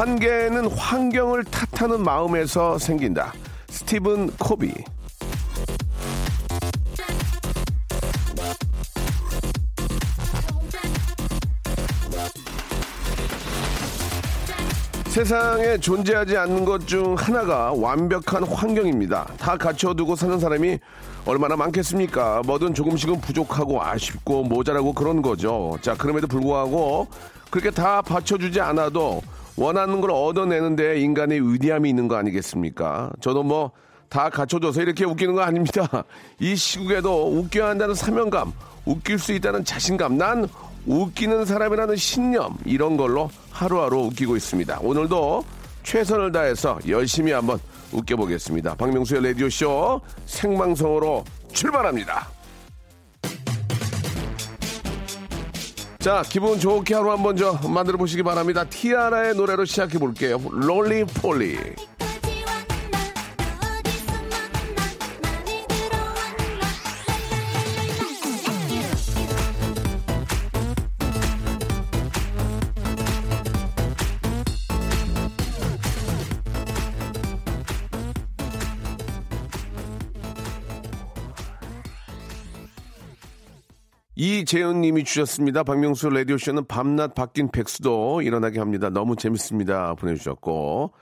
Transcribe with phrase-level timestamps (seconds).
[0.00, 3.34] 한계는 환경을 탓하는 마음에서 생긴다
[3.68, 4.72] 스티븐 코비
[15.08, 19.26] 세상에 존재하지 않는 것 중 하나가 완벽한 환경입니다.
[19.38, 20.78] 다 갖춰두고 사는 사람이
[21.26, 22.40] 얼마나 많겠습니까?
[22.46, 25.76] 뭐든 조금씩은 부족하고 아쉽고 모자라고 그런 거죠.
[25.82, 27.06] 자, 그럼에도 불구하고
[27.50, 29.20] 그렇게 다 받쳐주지 않아도
[29.60, 33.10] 원하는 걸 얻어내는데 인간의 위대함이 있는 거 아니겠습니까?
[33.20, 33.72] 저도 뭐
[34.10, 35.88] 다 갖춰줘서 이렇게 웃기는 거 아닙니다.
[36.40, 38.52] 이 시국에도 웃겨야 한다는 사명감,
[38.84, 40.48] 웃길 수 있다는 자신감, 난
[40.84, 44.80] 웃기는 사람이라는 신념 이런 걸로 하루하루 웃기고 있습니다.
[44.82, 45.44] 오늘도
[45.84, 47.60] 최선을 다해서 열심히 한번
[47.92, 48.74] 웃겨보겠습니다.
[48.74, 52.39] 박명수의 라디오 쇼 생방송으로 출발합니다.
[56.00, 58.64] 자, 기분 좋게 하루 한번 저 만들어 보시기 바랍니다.
[58.64, 60.40] 티아라의 노래로 시작해 볼게요.
[60.50, 61.58] 롤리 폴리.
[84.22, 85.62] 이재은 님이 주셨습니다.
[85.62, 88.90] 박명수 라디오쇼는 밤낮 바뀐 백수도 일어나게 합니다.
[88.90, 89.94] 너무 재밌습니다.
[89.94, 90.92] 보내주셨고.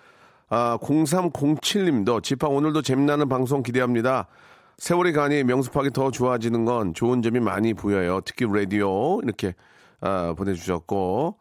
[0.51, 4.29] 아, 0307 님도 집합 오늘도 재미나는 방송 기대합니다.
[4.77, 8.21] 세월이 가니 명수파기 더 좋아지는 건 좋은 점이 많이 보여요.
[8.25, 9.57] 특히 라디오 이렇게
[10.01, 11.39] 아, 보내주셨고.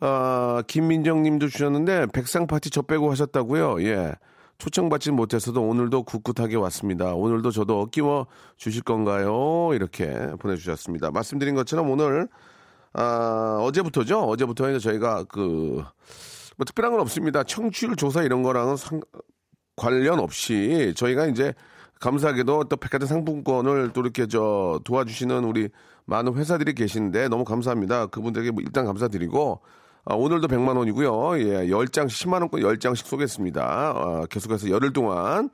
[0.00, 3.82] 아, 김민정 님도 주셨는데 백상 파티 저 빼고 하셨다고요.
[3.82, 4.14] 예.
[4.62, 7.14] 초청받지 못해서도 오늘도 굳굳하게 왔습니다.
[7.14, 9.70] 오늘도 저도 끼워 주실 건가요?
[9.74, 11.10] 이렇게 보내주셨습니다.
[11.10, 12.28] 말씀드린 것처럼 오늘
[12.92, 14.20] 아, 어제부터죠.
[14.20, 15.82] 어제부터 저희가 그
[16.56, 17.42] 뭐 특별한 건 없습니다.
[17.44, 19.00] 청취율 조사 이런 거랑은 상,
[19.76, 21.54] 관련 없이 저희가 이제
[22.00, 25.68] 감사하게도 또 백화점 상품권을 또 이렇게 저 도와주시는 우리
[26.04, 28.06] 많은 회사들이 계시는데 너무 감사합니다.
[28.06, 29.60] 그분들에게 뭐 일단 감사드리고
[30.04, 31.38] 아, 오늘도 100만 원이고요.
[31.38, 33.62] 예, 10장씩 10만 원권 10장씩 쏘겠습니다.
[33.62, 35.50] 아, 계속해서 열흘 동안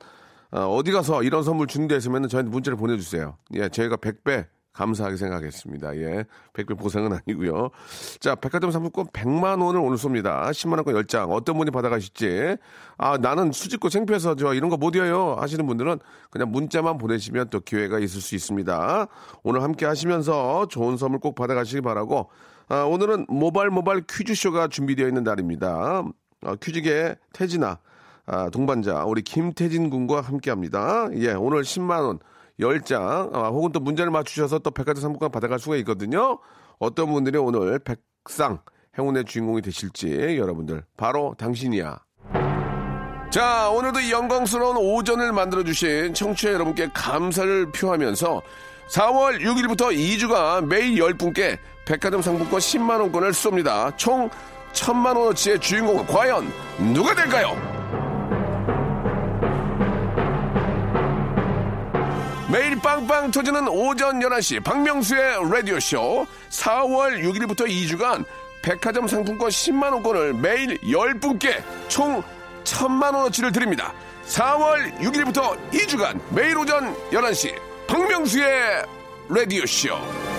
[0.51, 3.37] 아, 어디 가서 이런 선물 준대 했으면 저희한테 문자를 보내주세요.
[3.53, 4.47] 예, 저희가 100배
[4.79, 5.95] 감사하게 생각하겠습니다.
[5.97, 7.69] 예, 100배 보상은 아니고요.
[8.21, 10.49] 자, 백화점 상품권 100만 원을 오늘 쏩니다.
[10.51, 11.29] 10만 원권 10장.
[11.31, 12.55] 어떤 분이 받아가실지.
[12.97, 15.99] 아, 나는 수집고 창피해서 저 이런 거 못 이어요 하시는 분들은
[16.31, 19.07] 그냥 문자만 보내시면 또 기회가 있을 수 있습니다.
[19.43, 22.29] 오늘 함께 하시면서 좋은 선물 꼭 받아가시기 바라고
[22.69, 26.03] 아, 오늘은 모발 모발 퀴즈쇼가 준비되어 있는 날입니다.
[26.45, 27.79] 아, 퀴즈계 태진아,
[28.25, 31.09] 아, 동반자, 우리 김태진 군과 함께 합니다.
[31.15, 32.19] 예, 오늘 10만 원,
[32.59, 36.39] 10장, 아, 혹은 또 문제를 맞추셔서 또 백화점 상품권 받아갈 수가 있거든요.
[36.77, 38.59] 어떤 분들이 오늘 백상,
[38.97, 41.99] 행운의 주인공이 되실지 여러분들, 바로 당신이야.
[43.29, 48.41] 자, 오늘도 이 영광스러운 오전을 만들어주신 청취자 여러분께 감사를 표하면서
[48.89, 53.95] 4월 6일부터 2주간 매일 10분께 백화점 상품권 10만원권을 쏩니다.
[53.97, 54.29] 총
[54.73, 56.51] 1000만원어치의 주인공은 과연
[56.93, 58.08] 누가 될까요?
[62.51, 68.25] 매일 빵빵 터지는 오전 11시 박명수의 라디오쇼 4월 6일부터 2주간
[68.63, 72.23] 백화점 상품권 10만원권을 매일 10분께 총
[72.63, 73.93] 1000만원어치를 드립니다.
[74.25, 77.55] 4월 6일부터 2주간 매일 오전 11시
[77.87, 78.83] 박명수의
[79.29, 80.38] 라디오쇼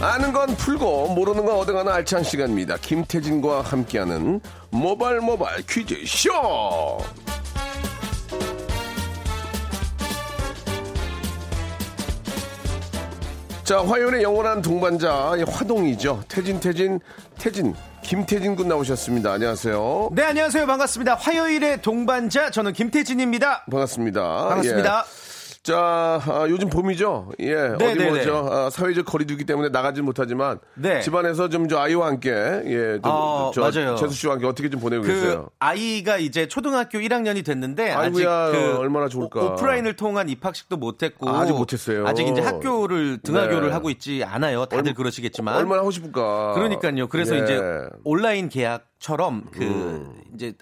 [0.00, 2.76] 아는 건 풀고 모르는 건 얻어가는 알찬 시간입니다.
[2.76, 4.40] 김태진과 함께하는
[4.70, 6.30] 모발 모발 퀴즈 쇼.
[13.64, 16.22] 자, 화요일의 영원한 동반자, 이 화동이죠.
[16.28, 17.00] 태진, 태진,
[17.36, 19.32] 태진, 김태진 군 나오셨습니다.
[19.32, 20.10] 안녕하세요.
[20.12, 20.66] 네, 안녕하세요.
[20.66, 21.14] 반갑습니다.
[21.14, 23.64] 화요일의 동반자, 저는 김태진입니다.
[23.68, 24.22] 반갑습니다.
[24.48, 25.04] 반갑습니다.
[25.04, 25.25] 예.
[25.66, 27.32] 자, 아, 요즘 봄이죠.
[27.40, 27.54] 예.
[27.54, 28.48] 어디 네, 뭐죠.
[28.48, 31.00] 아, 사회적 거리두기 때문에 나가진 못하지만 네.
[31.00, 33.96] 집안에서 좀 저 아이와 함께 예, 좀 어, 저, 맞아요.
[33.96, 35.48] 재수 씨와 함께 어떻게 좀 보내고 그 계세요?
[35.58, 39.40] 아이가 이제 초등학교 1학년이 됐는데 아직 아이고야, 그 얼마나 좋을까.
[39.40, 42.06] 오- 오프라인을 통한 입학식도 못 했고 아직 못 했어요.
[42.06, 43.72] 아직 이제 학교를 등하교를 네.
[43.72, 44.66] 하고 있지 않아요.
[44.66, 46.52] 다들 그러시겠지만 얼마나 하고 싶을까?
[46.54, 47.08] 그러니까요.
[47.08, 47.42] 그래서 예.
[47.42, 47.60] 이제
[48.04, 50.14] 온라인 계약처럼 그 음.
[50.36, 50.54] 이제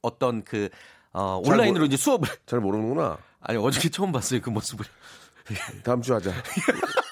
[0.00, 0.70] 어떤 그
[1.12, 3.18] 어, 온라인으로 모- 이제 수업을 잘 모르는구나.
[3.40, 4.86] 아니 어저께 처음 봤어요 그 모습을.
[5.82, 6.32] 다음 주 하자.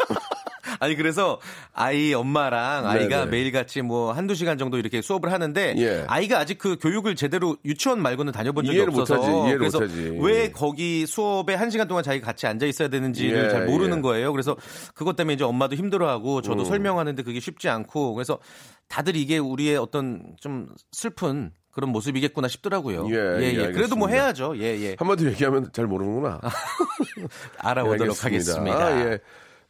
[0.80, 1.40] 아니 그래서
[1.72, 3.30] 아이 엄마랑 아이가 네네.
[3.30, 6.04] 매일같이 뭐 한두 시간 정도 이렇게 수업을 하는데 예.
[6.06, 10.18] 아이가 아직 그 교육을 제대로 유치원 말고는 다녀본 적이 없어서 못하지, 이해를 그래서 못하지.
[10.20, 14.02] 왜 거기 수업에 한 시간 동안 자기가 같이 앉아 있어야 되는지를 예, 잘 모르는 예.
[14.02, 14.30] 거예요.
[14.32, 14.56] 그래서
[14.94, 16.42] 그것 때문에 이제 엄마도 힘들어하고 음.
[16.42, 18.38] 저도 설명하는데 그게 쉽지 않고 그래서
[18.86, 23.06] 다들 이게 우리의 어떤 좀 슬픈 그런 모습이겠구나 싶더라고요.
[23.08, 24.08] 예, 예, 그래도 뭐.
[24.08, 24.54] 해야죠.
[24.56, 24.96] 예, 예.
[24.98, 26.40] 한마디 얘기하면 잘 모르는구나.
[27.58, 28.20] 알아보도록 예.
[28.20, 28.76] 하겠습니다.
[28.76, 29.18] 아, 예.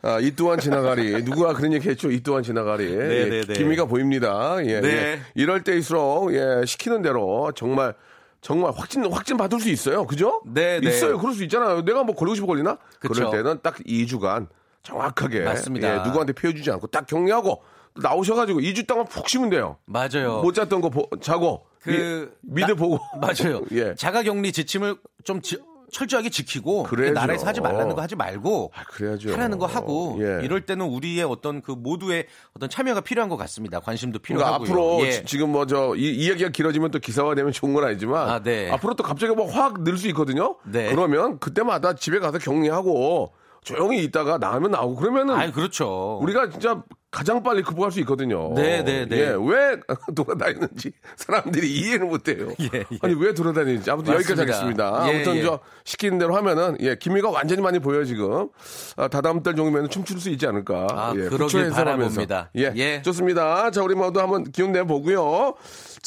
[0.00, 1.22] 아, 이 또한 지나가리.
[1.22, 2.10] 누가 그런 얘기 했죠?
[2.10, 2.86] 이 또한 지나가리.
[2.86, 3.52] 네, 예, 네, 네.
[3.52, 4.56] 기미가 보입니다.
[4.64, 4.88] 예, 네.
[4.88, 5.20] 예.
[5.34, 7.92] 이럴 때일수록, 예, 시키는 대로 정말,
[8.40, 10.06] 정말 확진, 확진 받을 수 있어요.
[10.06, 10.40] 그죠?
[10.46, 10.88] 네, 네.
[10.88, 11.18] 있어요.
[11.18, 11.84] 그럴 수 있잖아요.
[11.84, 12.78] 내가 뭐 걸리고 싶어 걸리나?
[13.00, 13.24] 그 그쵸.
[13.24, 14.46] 럴 때는 딱 2주간
[14.88, 15.40] 정확하게.
[15.40, 16.00] 맞습니다.
[16.00, 17.62] 예, 누구한테 피해 주지 않고 딱 격리하고
[18.00, 19.76] 나오셔가지고 2주 동안 푹 쉬면 돼요.
[19.86, 20.40] 맞아요.
[20.42, 21.66] 못 잤던 거 보- 자고.
[21.80, 22.98] 그 미, 나- 보고.
[23.20, 23.62] 맞아요.
[23.72, 23.94] 예.
[23.94, 25.58] 자가격리 지침을 좀 지-
[25.90, 27.14] 철저하게 지키고 그래야죠.
[27.14, 29.32] 나라에서 하지 말라는 거 하지 말고 아, 그래야죠.
[29.32, 30.44] 하라는 거 하고 예.
[30.44, 33.80] 이럴 때는 우리의 어떤 그 모두의 어떤 참여가 필요한 것 같습니다.
[33.80, 34.68] 관심도 그러니까 필요하고요.
[34.98, 35.12] 앞으로 예.
[35.12, 38.70] 지- 지금 뭐저 이야기가 길어지면 또 기사화되면 좋은 건 아니지만 아, 네.
[38.70, 40.56] 앞으로 또 갑자기 뭐 확 늘 수 있거든요.
[40.66, 40.90] 네.
[40.90, 43.32] 그러면 그때마다 집에 가서 격리하고
[43.68, 46.18] 조용히 있다가 나오면 나오고 그러면은 아이 그렇죠.
[46.22, 48.52] 우리가 진짜 가장 빨리 극복할 수 있거든요.
[48.54, 49.16] 네, 네, 네.
[49.18, 49.78] 예, 왜
[50.14, 52.48] 돌아다니는지 사람들이 이해를 못해요.
[52.60, 52.98] 예, 예.
[53.02, 54.92] 아니 왜 돌아다니는지 아무튼 여기까지 맞습니다.
[54.92, 55.08] 하겠습니다.
[55.08, 55.42] 예, 아무튼 예.
[55.42, 58.48] 저 시키는 대로 하면은 예 기미가 완전히 많이 보여 요 지금.
[58.96, 60.86] 아, 다다음 달 정도면 춤출 수 있지 않을까.
[60.90, 61.70] 아, 예, 그러길.
[61.70, 62.50] 바라봅니다.
[62.56, 63.02] 예, 예.
[63.02, 63.70] 좋습니다.
[63.70, 65.54] 자 우리 모두 한번 기운 내 보고요.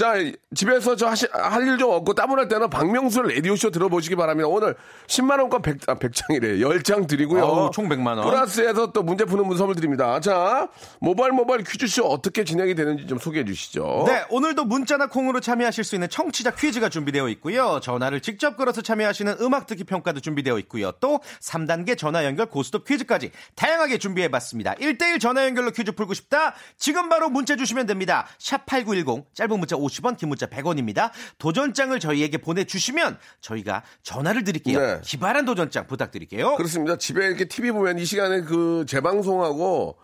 [0.02, 0.16] 자
[0.56, 4.48] 집에서 저할일 좀 없고 따분할 때는 박명수 라디오 쇼 들어보시기 바랍니다.
[4.48, 4.76] 오늘
[5.06, 7.44] 10만 원권 100, 아, 100장이래 10장 드리고요.
[7.46, 8.24] 아우, 총 100만 원.
[8.24, 10.20] 플러스에서 또 문제 푸는 문 선물 드립니다.
[10.20, 10.70] 자
[11.00, 14.06] 모바일 모바일 퀴즈쇼 어떻게 진행이 되는지 좀 소개해 주시죠.
[14.08, 17.80] 네, 오늘도 문자나 콩으로 참여하실 수 있는 청취자 퀴즈가 준비되어 있고요.
[17.84, 20.94] 전화를 직접 걸어서 참여하시는 음악 듣기 평가도 준비되어 있고요.
[20.94, 24.74] 또 3단계 전화 연결 고스톱 퀴즈까지 다양하게 준비해 봤습니다.
[24.74, 26.56] 1대1 전화 연결로 퀴즈 풀고 싶다?
[26.80, 28.26] 지금 바로 문자 주시면 됩니다.
[28.40, 31.12] 샵8910 짧은 문자 50 원, 긴 문자 100원입니다.
[31.38, 34.80] 도전장을 저희에게 보내 주시면 저희가 전화를 드릴게요.
[34.80, 35.02] 네.
[35.04, 36.56] 기발한 도전장 부탁드릴게요.
[36.56, 36.98] 그렇습니다.
[36.98, 39.98] 집에 이렇게 TV 보면 이 시간에 그 재방송하고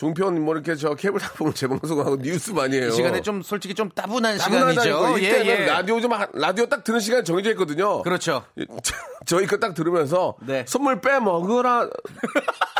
[0.00, 2.88] 종편 뭐 이렇게 저 케이블 다 보면 재방송하고 뉴스 많이 해요.
[2.88, 4.38] 이 시간에 좀 솔직히 좀 따분한.
[4.38, 5.18] 시간이죠.
[5.18, 8.00] 이때는 라디오 좀 하- 라디오 딱 듣는 시간 이 정해져 있거든요.
[8.02, 8.42] 그렇죠.
[9.26, 10.64] 저희 거 딱 들으면서 네.
[10.66, 11.90] 선물 빼 먹으라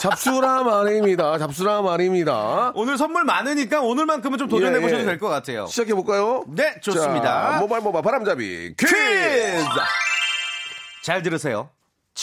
[0.00, 1.36] 잡수라 말입니다.
[1.36, 2.72] 잡수라 말입니다.
[2.74, 5.04] 오늘 선물 많으니까 오늘만큼은 좀 도전해 예, 보셔도 예.
[5.04, 5.66] 될것 같아요.
[5.66, 6.42] 시작해 볼까요?
[6.48, 7.58] 네, 좋습니다.
[7.60, 8.94] 모바일 모바일 바람잡이 퀴즈.
[8.96, 9.64] 퀴즈!
[11.02, 11.68] 잘 들으세요.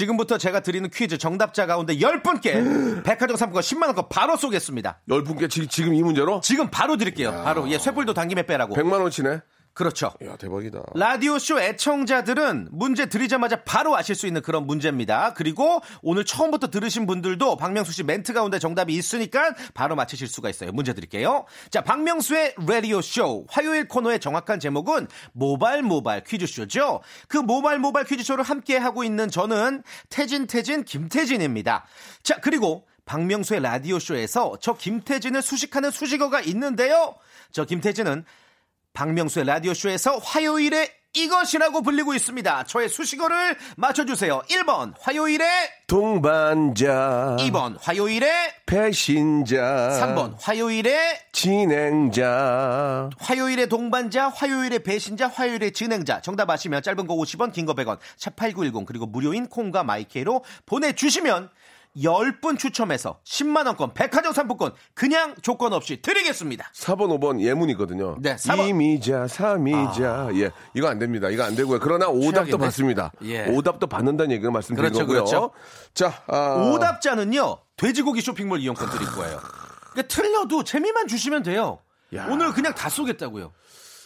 [0.02, 5.00] 지금부터 제가 드리는 퀴즈 정답자 가운데 10분께 백화점 상품권 10만원권 바로 쏘겠습니다.
[5.10, 7.32] 열 분께 지- 지금 이 문제로 지금 바로 드릴게요.
[7.44, 7.68] 바로.
[7.72, 8.76] 예, 쇠불도 당김에 빼라고.
[8.76, 9.40] 100만 원치네.
[9.78, 10.12] 그렇죠.
[10.26, 10.82] 야 대박이다.
[10.96, 15.36] 라디오쇼 애청자들은 문제 드리자마자 바로 아실 수 있는 그런 문제입니다.
[15.36, 20.72] 그리고 오늘 처음부터 들으신 분들도 박명수 씨 멘트 가운데 정답이 있으니까 바로 맞히실 수가 있어요.
[20.72, 21.46] 문제 드릴게요.
[21.70, 27.02] 자, 박명수의 라디오쇼 화요일 코너의 정확한 제목은 모발 모발 퀴즈쇼죠.
[27.28, 31.86] 그 모발 모발 퀴즈쇼를 함께 하고 있는 저는 태진 태진 김태진입니다.
[32.24, 37.14] 자, 그리고 박명수의 라디오쇼에서 저 김태진을 수식하는 수식어가 있는데요.
[37.52, 38.26] 저 김태진은
[39.02, 42.64] 박명수의 라디오쇼에서 화요일에 이것이라고 불리고 있습니다.
[42.64, 44.42] 저의 수식어를 맞춰주세요.
[44.50, 45.46] 1번 화요일에
[45.86, 56.22] 동반자 2번 화요일에 배신자 3번 화요일에 진행자 화요일에 동반자, 화요일에 배신자, 화요일에 진행자.
[56.22, 61.50] 정답 아시면 짧은 거 50원, 긴 거 100원, 샵8910 그리고 무료인 콩과 마이케이로 보내주시면
[61.96, 66.72] 10분 추첨해서 10만원권 백화점 상품권 그냥 조건 없이 드리겠습니다.
[66.76, 68.18] 4번 5번 예문이거든요.
[68.20, 68.70] 네, 4번.
[68.70, 71.30] 이미자 삼이자 예 이거 안 됩니다.
[71.30, 71.80] 이거 안 되고요.
[71.80, 72.58] 그러나 오답도 최악인데?
[72.58, 73.12] 받습니다.
[73.24, 73.46] 예.
[73.46, 75.24] 오답도 받는다는 얘기를 말씀드린 그렇죠, 거고요.
[75.24, 75.52] 그렇죠.
[75.94, 79.40] 자 아, 오답자는요, 돼지고기 쇼핑몰 이용권 드릴 거예요.
[79.92, 81.80] 그러니까 틀려도 재미만 주시면 돼요.
[82.16, 82.28] 야.
[82.30, 83.52] 오늘 그냥 다 쏘겠다고요.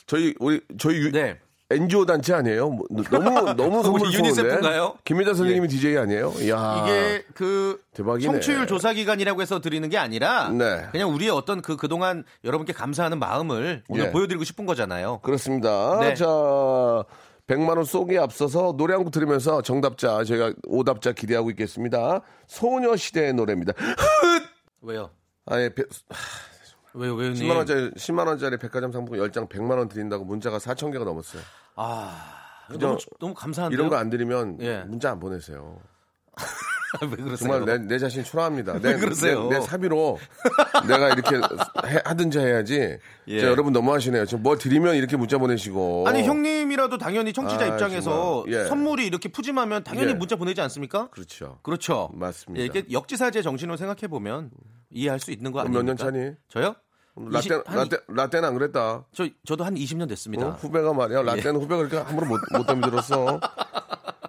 [0.07, 1.39] 저희 우리 저희 유- 네.
[1.71, 2.69] NGO 단체 아니에요?
[2.69, 4.13] 뭐, 너무 너무 선물.
[4.13, 4.97] 유니세프인가요?
[5.03, 6.33] 김혜자 선생님이 DJ 아니에요?
[6.41, 6.83] 이야.
[6.83, 8.31] 이게 그 대박이네.
[8.31, 10.87] 청취율 조사 기간이라고 해서 드리는 게 아니라 네.
[10.91, 14.11] 그냥 우리의 어떤 그 그동안 여러분께 감사하는 마음을 오늘 예.
[14.11, 15.19] 보여드리고 싶은 거잖아요.
[15.23, 15.99] 그렇습니다.
[15.99, 16.13] 네.
[16.13, 16.25] 자,
[17.47, 22.21] 100만 원 쏘기에 앞서서 노래 한 곡 들으면서 정답자 저희가 오답자 기대하고 있겠습니다.
[22.47, 23.73] 소녀시대의 노래입니다.
[24.81, 25.09] 왜요?
[25.45, 25.83] 아예 배-
[26.93, 31.03] 왜요, 왜요, 10만 원짜리 10만 원짜리 백화점 상품 10장 100만 원 드린다고 문자가 4천 개가
[31.05, 31.41] 넘었어요.
[31.75, 32.87] 아, 그죠?
[32.87, 33.75] 너무, 너무 감사한데요.
[33.77, 34.79] 이런 거 안 드리면 예.
[34.83, 35.79] 문자 안 보내세요.
[37.03, 37.37] 왜 그러세요?
[37.37, 38.73] 정말 내, 내 자신 초라합니다.
[38.79, 39.47] 내, 왜 그러세요?
[39.47, 40.19] 내, 내 사비로
[40.87, 42.97] 내가 이렇게 해- 하든지 해야지.
[43.27, 43.39] 예.
[43.39, 44.25] 자, 여러분 너무하시네요.
[44.25, 46.05] 지금 뭐 드리면 이렇게 문자 보내시고.
[46.07, 48.43] 아니 형님이라도 당연히 청취자 아, 입장에서.
[48.49, 48.65] 예.
[48.65, 50.13] 선물이 이렇게 푸짐하면 당연히 예.
[50.15, 51.09] 문자 보내지 않습니까?
[51.11, 51.59] 그렇죠.
[51.63, 52.09] 그렇죠.
[52.13, 52.61] 맞습니다.
[52.61, 54.51] 예, 이게 역지사지의 정신으로 생각해 보면
[54.89, 55.81] 이해할 수 있는 거 아닙니까?
[55.83, 56.31] 몇 년 차니?
[56.49, 56.75] 저요?
[57.15, 59.03] 라떼, 라떼, 라떼는 안 그랬다.
[59.13, 60.47] 저 저도 한 20년 됐습니다.
[60.47, 60.51] 어?
[60.51, 61.21] 후배가 말이야.
[61.23, 63.39] 라떼는 후배가 그렇게 함부로 못, 못 담들었어.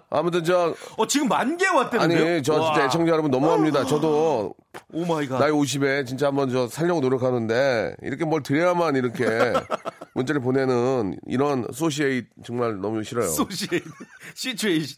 [0.09, 2.33] 아무튼 저, 어 지금 만 개 왔다는데요?
[2.35, 3.83] 아니, 저 진짜 애청자 여러분 너무합니다.
[3.85, 4.53] 저도
[4.91, 5.39] oh my god.
[5.39, 9.25] 나이 50에 진짜 한번 저 살려고 노력하는데 이렇게 뭘 드려야만 이렇게
[10.13, 13.27] 문자를 보내는 이런 society 정말 너무 싫어요.
[13.29, 13.65] 소시
[14.35, 14.97] situation.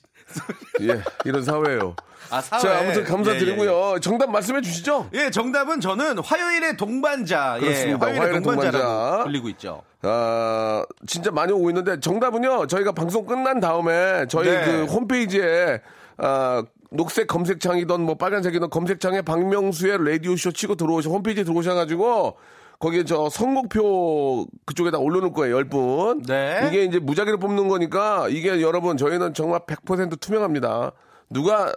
[0.82, 1.96] 예, 이런 사회예요.
[2.29, 2.62] 아, 사회.
[2.62, 3.72] 자, 아무튼 감사드리고요.
[3.72, 4.00] 예, 예.
[4.00, 5.10] 정답 말씀해 주시죠.
[5.13, 7.58] 예, 정답은 저는 화요일의 동반자.
[7.60, 8.08] 그렇습니다.
[8.08, 9.24] 예, 화요일의, 화요일의 동반자라고 동반자.
[9.24, 9.84] 불리고 있죠.
[10.01, 12.67] 아, 진짜 많이 오고 있는데 정답은요.
[12.67, 14.65] 저희가 방송 끝난 다음에 저희 네.
[14.65, 15.82] 그 홈페이지에
[16.17, 22.38] 아, 녹색 검색창이던 뭐 빨간색이던 검색창에 박명수의 라디오 쇼 치고 들어오셔 홈페이지에 들어오셔 가지고
[22.79, 26.22] 거기에 저 선곡표 그쪽에다 올려놓을 거예요, 열 분.
[26.24, 26.67] 네.
[26.67, 30.91] 이게 이제 무작위로 뽑는 거니까 이게 여러분 저희는 정말 100% 투명합니다.
[31.29, 31.74] 누가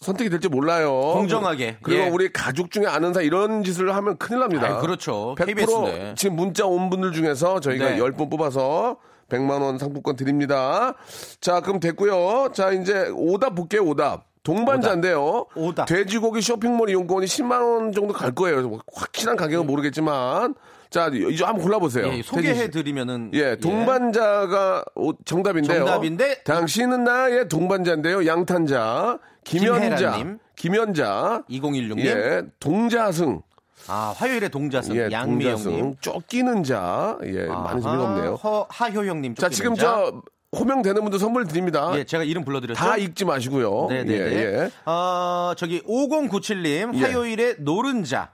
[0.00, 0.92] 선택이 될지 몰라요.
[1.14, 1.78] 공정하게.
[1.82, 2.08] 그리고 예.
[2.08, 4.76] 우리 가족 중에 아는 사이 이런 짓을 하면 큰일 납니다.
[4.76, 5.34] 아이, 그렇죠.
[5.36, 6.14] 100% KBS인데.
[6.16, 7.98] 지금 문자 온 분들 중에서 저희가 네.
[7.98, 10.94] 10분 뽑아서 100만 원 상품권 드립니다.
[11.40, 12.52] 자, 그럼 됐고요.
[12.52, 13.82] 자, 이제 오답 볼게요.
[13.82, 14.27] 오답.
[14.42, 15.46] 동반자인데요.
[15.54, 15.86] 오답.
[15.88, 18.68] 돼지고기 쇼핑몰 이용권이 10만 원 정도 갈 거예요.
[18.68, 20.54] 뭐 확실한 가격은 모르겠지만
[20.90, 22.06] 자, 이제 한번 골라 보세요.
[22.10, 25.80] 예, 소개해 드리면은 예, 동반자가 오- 정답인데요.
[25.84, 28.26] 정답인데 당신은 나의 동반자인데요.
[28.26, 30.38] 양탄자, 김혜란님.
[30.56, 31.98] 김연자, 2016님.
[32.06, 33.42] 예, 동자승,
[33.86, 35.64] 아, 화요일의 동자승 예, 양미영 님.
[35.64, 38.34] 동자승, 쫓기는 자, 예, 많은 재미가 없네요.
[38.42, 39.34] 허, 하효영 님.
[39.34, 40.22] 자, 지금 저
[40.56, 41.92] 호명되는 분들 선물 드립니다.
[41.96, 42.78] 예, 제가 이름 불러 드렸죠.
[42.78, 43.88] 다 읽지 마시고요.
[43.90, 44.36] 네, 네, 예, 네.
[44.36, 44.70] 예.
[44.86, 47.00] 어, 저기 5097님 예.
[47.00, 48.30] 화요일의 노른자.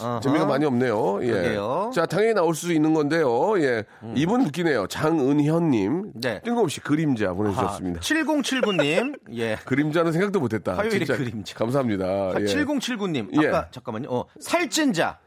[0.00, 0.20] 어허.
[0.20, 1.18] 재미가 많이 없네요.
[1.22, 1.26] 예.
[1.26, 1.86] 그러게요.
[1.88, 1.92] 음.
[1.92, 3.60] 자, 당연히 나올 수 있는 건데요.
[3.60, 3.82] 예.
[4.14, 4.86] 이분 웃기네요.
[4.86, 6.12] 장은현님.
[6.14, 6.40] 네.
[6.42, 8.00] 뜬금없이 그림자 아, 보내주셨습니다.
[8.02, 9.18] 7079님.
[9.34, 9.56] 예.
[9.66, 10.76] 그림자는 생각도 못했다.
[10.76, 11.54] 화요일의 진짜 그림자.
[11.56, 12.40] 감사합니다.
[12.40, 12.44] 예.
[12.44, 13.42] 7079님.
[13.42, 13.48] 예.
[13.48, 14.08] 아까 잠깐만요.
[14.10, 15.18] 어, 살찐자.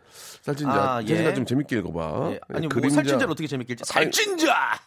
[0.43, 0.71] 살찐자.
[0.73, 1.33] 아, 예.
[1.33, 2.29] 좀 재밌게 읽어봐.
[2.31, 2.39] 예.
[2.53, 3.83] 아니 예, 뭐 살찐자를 어떻게 재밌게 읽지?
[3.85, 4.79] 살찐자.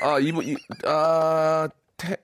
[0.00, 2.16] 아, 이분, 이, 아, 태,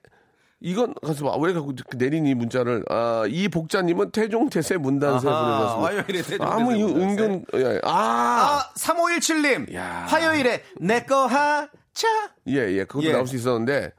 [0.61, 1.37] 이건, 가서 봐.
[1.37, 2.83] 왜 자꾸 내린 이 문자를.
[2.89, 5.81] 아, 이 복자님은 태종 태세 문단세 보내셨습니다.
[5.81, 6.83] 화요일에 태종 아무 태세 이.
[6.83, 7.79] 은근, 예.
[7.83, 9.73] 아, 아, 3517님.
[9.75, 10.05] 야.
[10.07, 12.07] 화요일에 내꺼 하차.
[12.47, 12.85] 예, 예.
[12.85, 13.11] 그것도 예.
[13.11, 13.91] 나올 수 있었는데,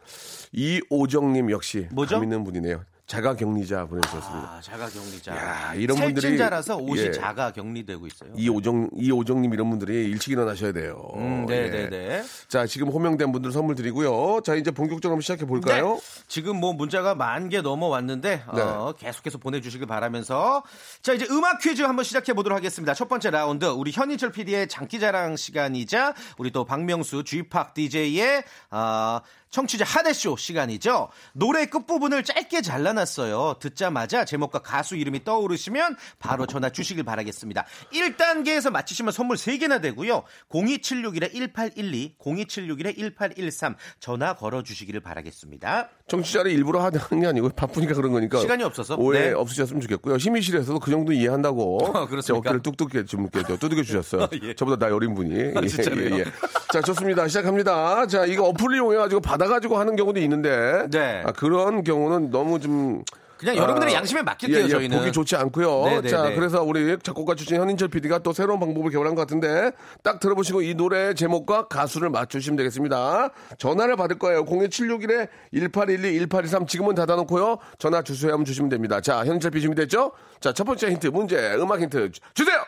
[0.52, 1.86] 이오정님 역시.
[1.92, 2.16] 뭐죠?
[2.16, 2.82] 감 있는 분이네요.
[3.06, 4.50] 자가 격리자 보내주셨습니다.
[4.56, 5.36] 아, 자가 격리자.
[5.36, 7.10] 야, 이런 분들이- 살찐자라서 옷이 예.
[7.12, 8.30] 자가 격리되고 있어요.
[8.34, 11.08] 이 오정, 이 오정님 이런 분들이 일찍 일어나셔야 돼요.
[11.14, 11.70] 음, 네, 예.
[11.70, 12.24] 네, 네.
[12.48, 14.40] 자, 지금 호명된 분들 선물 드리고요.
[14.44, 15.94] 자, 이제 본격적으로 시작해 볼까요?
[15.94, 16.00] 네.
[16.26, 20.64] 지금 뭐 문자가 만 개 넘어왔는데 어, 계속해서 보내주시길 바라면서
[21.00, 22.92] 자 이제 음악 퀴즈 한번 시작해 보도록 하겠습니다.
[22.92, 29.20] 첫 번째 라운드 우리 현희철 PD의 장기자랑 시간이자 우리 또 박명수 G팍 DJ의 아,
[29.56, 31.08] 청취자 하대쇼 시간이죠.
[31.32, 33.54] 노래 끝부분을 짧게 잘라놨어요.
[33.58, 37.64] 듣자마자 제목과 가수 이름이 떠오르시면 바로 전화 주시길 바라겠습니다.
[37.90, 40.24] 1단계에서 맞히시면 선물 3개나 되고요.
[40.50, 45.88] 02761-1812, 02761-1813 전화 걸어주시기를 바라겠습니다.
[46.06, 48.96] 정치자를 일부러 하는 게 아니고 바쁘니까 그런 거니까 시간이 없어서?
[48.96, 49.32] 오해 네.
[49.32, 50.18] 없으셨으면 좋겠고요.
[50.18, 52.20] 심의실에서도 그 정도 이해한다고 어?
[52.20, 54.28] 제 어깨를 뚝뚝 좀 이렇게 두들겨 주셨어요.
[54.42, 54.54] 예.
[54.54, 55.34] 저보다 나 어린 분이.
[55.34, 56.24] 예, 진짜로요?
[56.72, 57.26] 자 좋습니다.
[57.26, 58.06] 시작합니다.
[58.06, 61.22] 자 이거 어플을 이용해 가지고 받아 가지고 하는 경우도 있는데 네.
[61.24, 63.02] 아, 그런 경우는 너무 좀
[63.38, 64.98] 그냥 여러분들의 아, 양심에 맡길게요, 예, 예, 저희는.
[64.98, 65.84] 보기 좋지 않고요.
[65.84, 66.34] 네, 네, 자, 네.
[66.34, 69.72] 그래서 우리 작곡가 출신 현인철 PD가 또 새로운 방법을 개발한 것 같은데
[70.02, 73.28] 딱 들어보시고 이 노래 제목과 가수를 맞추시면 되겠습니다.
[73.58, 74.46] 전화를 받을 거예요.
[74.46, 77.58] 02761에 1812, 1823 지금은 닫아놓고요.
[77.78, 79.02] 전화 주소에 한번 주시면 됩니다.
[79.02, 80.12] 자, 현인철 PD 준비됐죠?
[80.40, 82.64] 자, 첫 번째 힌트 문제 음악 힌트 주- 주세요.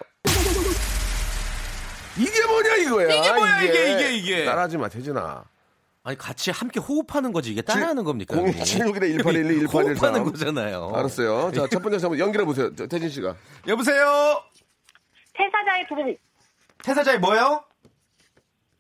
[2.19, 3.07] 이게 뭐냐 이거야.
[3.15, 4.45] 이게 뭐야, 이게, 이게, 이게.
[4.45, 5.45] 따라하지 마, 태진아.
[6.09, 8.35] 아니 같이 함께 호흡하는 거지 이게 따라하는 겁니까?
[8.35, 9.69] 02761에 1812, 1813.
[9.69, 10.91] 호흡하는 거잖아요.
[10.95, 11.53] 알았어요.
[11.53, 12.75] 자, 첫 번째 한번 연결해 보세요.
[12.75, 13.35] 태진 씨가.
[13.67, 14.43] 여보세요.
[15.35, 15.97] 태사자의 도,
[16.83, 17.63] 태사자의 뭐요?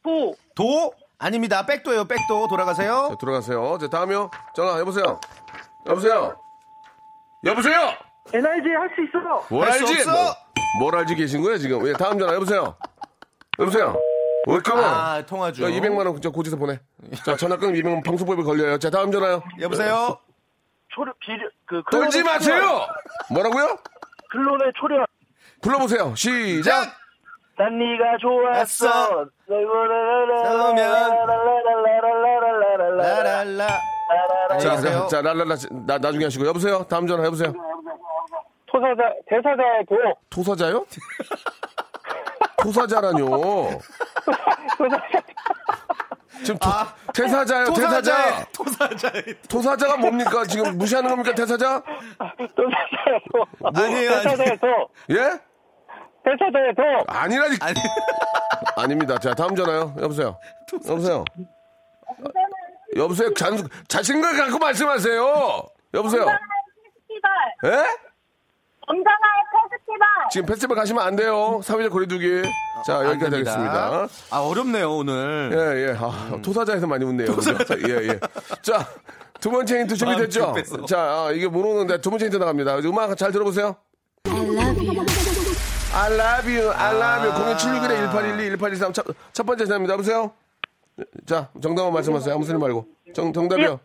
[0.03, 1.67] 도, 도 아닙니다.
[1.67, 2.07] 백도예요.
[2.07, 3.09] 백도 돌아가세요.
[3.11, 3.77] 자, 들어가세요.
[3.79, 4.31] 자, 다음이요.
[4.57, 5.21] 전화 여보세요.
[5.87, 6.35] 여보세요.
[7.45, 7.93] 여보세요.
[8.33, 9.47] NRG 할 수 있어.
[9.51, 10.01] 뭘 할수 알지?
[10.01, 10.13] 없어.
[10.13, 10.35] 뭐,
[10.81, 11.87] 뭘 알지 계신 거예요 지금?
[11.87, 12.75] 예, 다음 전화 여보세요.
[13.59, 13.95] 여보세요.
[14.49, 14.83] 왜 끊어?
[14.83, 15.67] 아, 통화 중.
[15.67, 16.81] 야, 200만 원저 고지서 보내.
[17.25, 18.79] 자, 전화 끊으면 200만 원 방송법에 걸려요.
[18.79, 19.43] 자, 다음 전화요.
[19.61, 20.19] 여보세요.
[20.89, 22.87] 초려 비려 그 떨지 마세요.
[23.31, 23.77] 뭐라고요?
[24.31, 25.05] 클론의 초련.
[25.61, 26.15] 불러보세요.
[26.15, 26.85] 시작.
[26.85, 26.91] 자,
[27.59, 29.27] 난 네가 좋았어.
[32.97, 33.69] 라랄라.
[34.51, 34.81] 안녕히 자.
[34.81, 36.47] 자, 자, 랄랄라, 나, 나중에 하시고.
[36.47, 36.85] 여보세요?
[36.89, 37.53] 다음 전화 여보세요?
[38.67, 39.97] 토사자 대사자의 도.
[40.31, 40.87] 토사자요?
[42.63, 43.79] 토사자라뇨.
[46.45, 46.69] 지금 토,
[47.13, 48.45] 태사자요, 태사자.
[48.53, 50.45] 토사자의 토사자의 토사자가 뭡니까?
[50.45, 51.83] 지금 무시하는 겁니까, 태사자?
[52.39, 53.45] 토사자의 도.
[53.75, 54.11] 아니에요,
[54.61, 54.67] 도.
[55.11, 55.17] 예?
[56.75, 56.83] 도.
[57.09, 57.57] 아니라니.
[57.61, 57.75] 아니
[58.77, 59.19] 아닙니다.
[59.19, 59.95] 자, 다음 전화요.
[60.01, 60.39] 여보세요?
[60.89, 61.25] 여보세요?
[62.97, 63.35] 여보세요?
[63.35, 65.63] 잔, 자신감 갖고 말씀하세요.
[65.95, 66.27] 여보세요?
[67.65, 68.08] 예?
[68.89, 70.07] 엄정화의 페스티벌.
[70.31, 71.61] 지금 페스티벌 가시면 안 돼요.
[71.63, 72.43] 사회적 거리두기.
[72.87, 73.53] 자, 여기까지 안 됩니다.
[73.53, 74.09] 하겠습니다.
[74.31, 75.51] 아 어렵네요 오늘.
[75.53, 75.97] 예, 예.
[75.99, 77.35] 아, 토사자에서 많이 웃네요.
[77.35, 77.57] 그죠?
[77.89, 78.21] 예, 예.
[78.63, 78.87] 자,
[79.41, 80.55] 두 번째 힌트 준비됐죠?
[80.87, 82.79] 자, 아, 이게 모르는데 두 번째 힌트 나갑니다.
[82.79, 83.77] 음악 잘 들어보세요.
[85.95, 87.57] I love you, I love you.
[87.57, 88.93] 02761에 1812, 1823.
[88.93, 89.95] 첫, 첫 번째 전화입니다.
[89.95, 90.33] 여보세요?
[91.27, 92.35] 자, 정답만 말씀하세요.
[92.35, 92.87] 아무 소리 말고.
[93.15, 93.81] 정, 정답이요.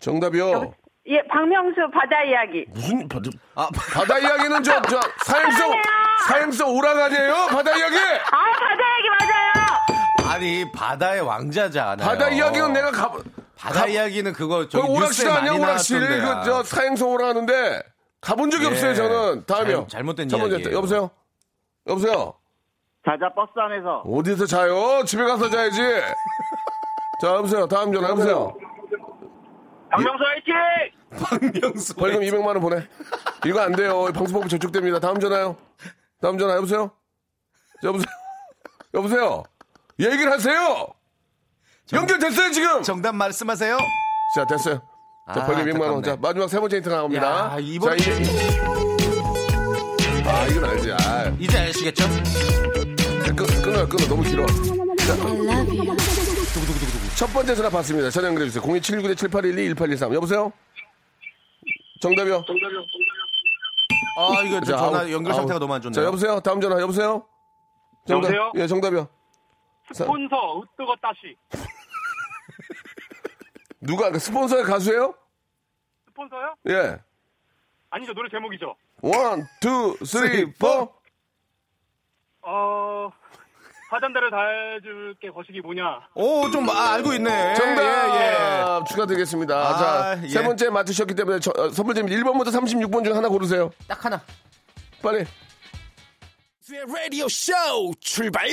[0.00, 0.72] 정답이요.
[1.10, 2.66] 예, 박명수 바다 이야기.
[2.68, 5.72] 무슨, 바다, 아 바다 이야기는 저, 저, 사행성,
[6.28, 7.32] 사행성 오락 아니에요?
[7.50, 7.96] 바다 이야기!
[7.96, 10.30] 아, 바다 이야기 맞아요.
[10.34, 12.06] 아니 바다의 왕자잖아요.
[12.06, 13.12] 바다 이야기는 내가 가,
[13.56, 16.00] 바다 이야기는 그거 그 저기 오락실 뉴스에 아니야 오락실.
[16.00, 17.82] 그저 사행성 오락 하는데
[18.20, 18.68] 가본 적이 예.
[18.68, 20.76] 없어요 저는 다음이요 잘- 잘못된 이야기예요.
[20.76, 21.10] 여보세요
[21.86, 22.34] 여보세요
[23.06, 24.02] 자자 버스 안에서.
[24.04, 25.80] 어디서 자요 집에 가서 자야지
[27.22, 28.54] 자 여보세요 다음 전화 여보세요
[29.90, 30.54] 박명수 화이팅!
[31.60, 31.94] 박명수.
[31.94, 32.86] 벌금 200만 원 보내
[33.46, 35.56] 이거 안 돼요 방송법이 저촉됩니다 다음 전화요
[36.20, 36.90] 다음 전화 여보세요
[37.82, 38.06] 여보세요
[38.94, 39.42] 여보세요
[39.98, 40.86] 얘기를 하세요
[41.92, 43.78] 연결됐어요 지금 정답 말씀하세요.
[44.34, 44.82] 자 됐어요
[45.34, 46.02] 자 아, 벌금 200만 원.
[46.02, 48.22] 자 마지막 세 번째 힌트 나옵니다 야, 이번- 자 이게
[50.26, 51.32] 아 이건 알지 아.
[51.38, 52.04] 이제 아시겠죠?
[53.34, 54.06] 끊, 끊어요, 끊어.
[54.08, 54.44] 너무 길어.
[54.46, 55.14] 자,
[57.18, 58.10] 첫 번째 전화 받습니다.
[58.10, 58.62] 전화 연결해 주세요.
[58.62, 60.14] 02769-7812-1813.
[60.14, 60.52] 여보세요?
[62.00, 62.44] 정답이요?
[64.18, 65.58] 아 이거 저 자, 전화 아우, 연결 상태가 아우.
[65.60, 65.94] 너무 안 좋네요.
[66.00, 66.38] 자, 여보세요?
[66.40, 67.26] 다음 전화, 여보세요?
[68.06, 68.28] 정답.
[68.28, 68.52] 여보세요?
[68.54, 69.08] 예, 정답이요.
[69.92, 71.36] 사- 스폰서 으뜨거 따시.
[73.80, 75.14] 누가, 그 스폰서의 가수예요?
[76.08, 76.54] 스폰서요?
[76.68, 76.98] 예.
[77.90, 78.76] 아니죠 노래 제목이죠.
[79.02, 80.92] 원, 투, 쓰리, 포.
[82.42, 83.10] 어
[83.90, 86.00] 화잔대를 다해줄게 거시기 뭐냐?
[86.14, 87.54] 오 좀 아, 알고 있네.
[87.54, 87.82] 정답!
[87.82, 88.84] 예, 예.
[88.88, 89.54] 축하드리겠습니다.
[89.56, 90.28] 아, 자, 예.
[90.28, 92.18] 세 번째 맞추셨기 때문에 저, 어, 선물 드립니다.
[92.20, 93.70] 1번부터 36번 중에 하나 고르세요.
[93.86, 94.20] 딱 하나.
[95.02, 95.24] 빨리.
[96.94, 97.52] 라디오 쇼
[98.00, 98.46] 출발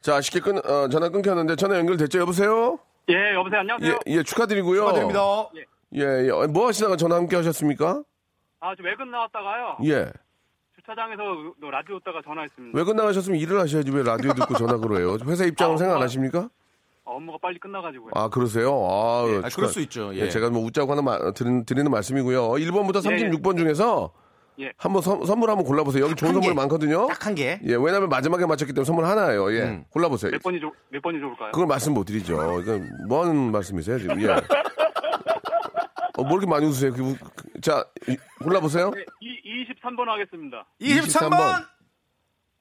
[0.00, 2.20] 자, 쉽게 끊, 어, 전화 끊겼는데 전화 연결됐죠?
[2.20, 2.78] 여보세요?
[3.08, 3.98] 예 여보세요 안녕하세요.
[4.06, 4.80] 예, 예, 축하드리고요.
[4.80, 5.20] 축하드립니다.
[5.96, 6.30] 예, 예.
[6.30, 8.02] 어, 뭐 하시다가 전화 함께 하셨습니까?
[8.60, 9.78] 아 저 외근 나왔다가요.
[9.86, 10.12] 예.
[10.86, 11.22] 주차장에서
[11.60, 12.76] 너 라디오 듣다가 전화했습니다.
[12.76, 15.16] 왜 끝나가셨으면 일을 하셔야지 왜 라디오 듣고 전화 걸어요?
[15.26, 16.02] 회사 입장은 아, 생각 안.
[16.02, 16.48] 하십니까?
[17.04, 18.10] 어, 업무가 빨리 끝나가지고요.
[18.14, 18.70] 아, 그러세요?
[18.70, 20.12] 아, 아, 그럴 수 있죠.
[20.14, 20.20] 예.
[20.20, 22.48] 예, 제가 뭐 웃자고 하는 말, 드리는, 드리는 말씀이고요.
[22.50, 23.30] 1번부터 예, 예.
[23.30, 24.12] 36번 중에서
[24.60, 24.72] 예.
[24.76, 26.04] 한번 선- 선물 한번 골라보세요.
[26.04, 26.54] 여기 좋은 한 선물 개.
[26.56, 27.06] 많거든요.
[27.06, 27.60] 딱 한 개.
[27.64, 29.52] 예, 왜냐면 마지막에 맞췄기 때문에 선물 하나예요.
[29.54, 29.62] 예.
[29.62, 29.84] 음.
[29.90, 30.30] 골라보세요.
[30.32, 31.52] 몇 번이 좋, 몇 번이 좋을까요?
[31.52, 32.60] 그걸 말씀 못 드리죠.
[32.60, 34.20] 이건 뭐 하는 말씀이세요, 지금?
[34.20, 34.26] 예.
[36.18, 36.92] 어, 뭐 이렇게 많이 웃으세요?
[36.92, 38.90] 그, 그, 자, 이- 골라보세요.
[38.90, 40.66] 네, 이 23번 하겠습니다.
[40.80, 41.66] 23번.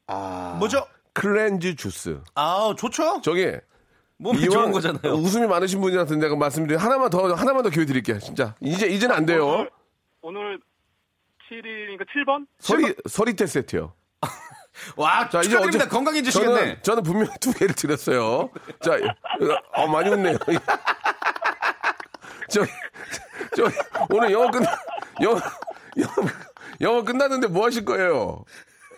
[0.08, 0.58] 23번.
[0.60, 0.86] 뭐죠?
[1.14, 2.22] 클렌즈 주스.
[2.36, 3.22] 아 좋죠.
[3.22, 3.52] 저기,
[4.18, 5.14] 몸이 좋은 거잖아요.
[5.14, 8.20] 웃음이 많으신 분이라서 내가 말씀드린 하나만 더 하나만 더 기회 드릴게요.
[8.20, 9.48] 진짜 이제 이제는 안 돼요.
[9.48, 9.70] 오늘,
[10.22, 10.60] 오늘
[11.50, 12.48] 7일이니까 7번?
[12.60, 13.94] 서리 서리태 세트요.
[14.96, 15.86] 와 자 이제 축하드립니다.
[15.86, 16.56] 어제- 건강해지시겠네.
[16.56, 18.50] 저는, 저는 분명히 두 개를 드렸어요.
[18.82, 18.98] 자,
[19.74, 20.38] 어, 많이 웃네요.
[22.52, 22.62] 저,
[23.56, 23.64] 저
[24.10, 24.62] 오늘 영어 끝
[25.22, 25.40] 영어
[25.98, 26.30] 영어,
[26.82, 28.44] 영어 끝났는데 뭐 하실 거예요?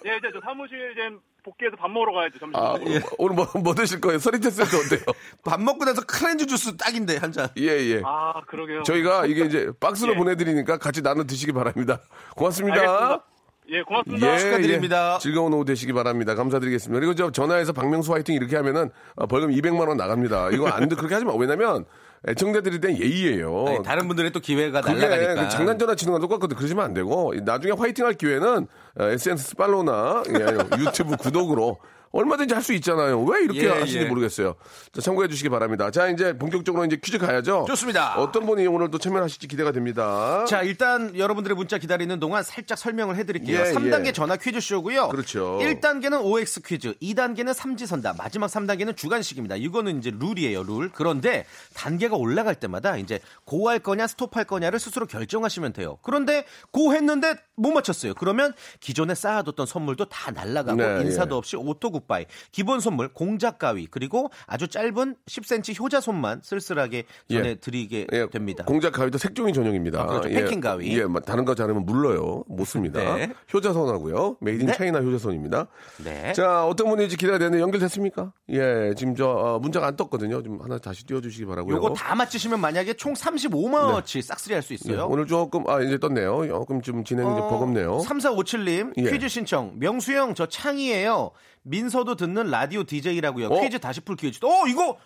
[0.06, 2.56] 예, 이제 저 사무실 이제 복귀해서 밥 먹으러 가야죠, 점심.
[2.56, 2.76] 아,
[3.18, 4.20] 오늘 뭐, 뭐 드실 거예요?
[4.20, 5.06] 서리태 세트 어때요?
[5.44, 7.50] 밥 먹고 나서 크렌즈 주스 딱인데 한 잔.
[7.58, 8.02] 예, 예.
[8.06, 8.84] 아, 그러게요.
[8.84, 10.18] 저희가 이게 이제 박스로 예.
[10.18, 12.02] 보내드리니까 같이 나눠 드시기 바랍니다.
[12.36, 12.80] 고맙습니다.
[12.80, 13.24] 알겠습니다.
[13.70, 14.38] 예, 고맙습니다.
[14.38, 15.16] 축하드립니다.
[15.16, 15.20] 예.
[15.20, 16.36] 즐거운 오후 되시기 바랍니다.
[16.36, 17.00] 감사드리겠습니다.
[17.00, 20.50] 그리고 저 전화해서 박명수 화이팅 이렇게 하면은 어, 벌금 200만 원 나갑니다.
[20.52, 20.96] 이거 안 돼.
[20.98, 21.34] 그렇게 하지 마.
[21.34, 21.86] 왜냐면
[22.28, 23.66] 애청자들이 된 예의예요.
[23.68, 25.36] 아니, 다른 분들의 또 기회가 날라가니까.
[25.36, 26.56] 그 장난 전화 치는 건 똑같거든.
[26.56, 28.68] 그러시면 안 되고 나중에 화이팅 할 기회는
[29.00, 31.80] 어, SNS 팔로우나 예, 유튜브 구독으로
[32.14, 33.22] 얼마든지 할 수 있잖아요.
[33.26, 34.06] 왜 이렇게 예, 하시는지 예.
[34.06, 34.56] 모르겠어요.
[34.94, 35.92] 자, 참고해 주시기 바랍니다.
[35.92, 37.66] 자, 이제 본격적으로 이제 퀴즈 가야죠.
[37.68, 38.16] 좋습니다.
[38.18, 40.46] 어떤 분이 오늘 또 참여하실지 기대가 됩니다.
[40.48, 43.60] 자, 일단 여러분들의 문자 기다리는 동안 살짝 설명을 해 드릴게요.
[43.60, 44.12] 예, 3단계 예.
[44.14, 45.10] 전화 퀴즈쇼고요.
[45.10, 45.60] 그렇죠.
[45.62, 49.58] 1단계는 OX 퀴즈, 2단계는 삼지선다, 마지막 3단계는 주관식입니다.
[49.58, 50.90] 이거는 이제 룰이에요, 룰.
[50.94, 55.98] 그런데 단계가 올라갈 때마다 이제 고할 거냐 스톱할 거냐를 스스로 결정하시면 돼요.
[56.02, 58.14] 그런데 고 했는데 못 맞췄어요.
[58.16, 61.38] 그러면 기존에 쌓아뒀던 선물도 다 날라가고 네, 인사도 예.
[61.38, 67.36] 없이 auto goodbye, 기본 선물 공작 가위, 그리고 아주 짧은 10cm 효자 손만 쓸쓸하게 예.
[67.36, 68.64] 전해드리게 예, 됩니다.
[68.66, 70.02] 공작 가위도 색종이 전용입니다.
[70.02, 70.30] 아, 그렇죠.
[70.32, 70.98] 예, 핑킹 가위.
[70.98, 72.44] 예, 뭐 다른 거 자르면 물러요.
[72.48, 73.00] 못 씁니다.
[73.16, 73.32] 네.
[73.54, 74.38] 효자손하고요.
[74.42, 74.74] made in 네.
[74.74, 75.68] China 효자손입니다.
[76.04, 76.34] 네.
[76.34, 78.34] 자, 어떤 분인지 기대가 되는데 연결됐습니까?
[78.50, 80.42] 예, 지금 저 어, 문자가 안 떴거든요.
[80.42, 81.76] 좀 하나 다시 띄워주시기 바라고요.
[81.76, 85.08] 요거 다 맞히시면 만약에 총 35만 원어치 싹쓸이 할수 예, 있어요.
[85.08, 86.48] 오늘 조금 아 이제 떴네요.
[86.48, 87.98] 조금 좀 진행이 좀 버겁네요.
[88.00, 89.12] 3457님 예.
[89.12, 89.74] 퀴즈 신청.
[89.80, 91.32] 명수형 저 창이에요.
[91.64, 93.48] 민서도 듣는 라디오 DJ라고요.
[93.48, 93.62] 어?
[93.62, 94.40] 퀴즈 다시 풀 퀴즈.
[94.46, 94.98] 어 이거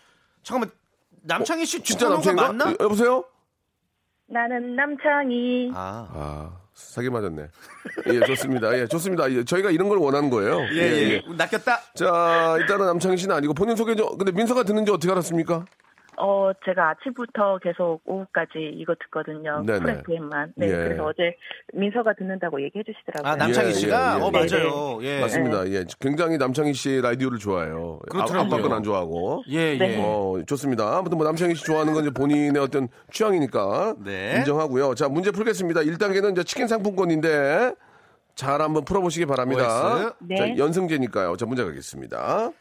[0.43, 0.71] 잠깐만
[1.23, 2.41] 남창희 씨 진짜 진짜 남친인가?
[2.47, 2.71] 맞나?
[2.71, 3.23] 여- 여보세요?
[4.27, 5.71] 나는 남창희.
[5.73, 6.07] 아.
[6.13, 7.47] 아, 사기 맞았네.
[8.07, 8.77] 예, 좋습니다.
[8.77, 9.31] 예, 좋습니다.
[9.31, 10.59] 예, 저희가 이런 걸 원하는 거예요.
[10.73, 10.81] 예,
[11.13, 11.23] 예.
[11.37, 11.79] 낚였다.
[11.95, 15.65] 자, 일단은 남창희 씨는 아니고 본인 소개 좀, 근데 민서가 듣는지 어떻게 알았습니까?
[16.19, 19.63] 어, 제가 아침부터 계속 오후까지 이거 듣거든요.
[19.67, 20.53] FM만.
[20.55, 20.71] 네, 예.
[20.71, 21.35] 그래서 어제
[21.73, 23.31] 민서가 듣는다고 얘기해 주시더라고요.
[23.31, 24.23] 아 남창희 예, 씨가 예, 예.
[24.23, 24.99] 어 맞아요.
[25.03, 25.21] 예.
[25.21, 25.67] 맞습니다.
[25.69, 27.99] 예, 굉장히 남창희 씨 라디오를 좋아해요.
[28.09, 28.53] 그렇더라고요.
[28.55, 29.43] 아빠 건 안 좋아하고.
[29.49, 29.77] 예, 예.
[29.77, 30.01] 네.
[30.03, 30.97] 어, 좋습니다.
[30.97, 34.35] 아무튼 뭐 남창희 씨 좋아하는 건 이제 본인의 어떤 취향이니까 네.
[34.39, 34.95] 인정하고요.
[34.95, 35.81] 자, 문제 풀겠습니다.
[35.81, 37.73] 1단계는 이제 치킨 상품권인데
[38.35, 39.95] 잘 한번 풀어보시기 바랍니다.
[39.95, 40.13] OX.
[40.19, 40.35] 네.
[40.35, 41.37] 자, 연승제니까요.
[41.37, 42.51] 자, 문제 가겠습니다.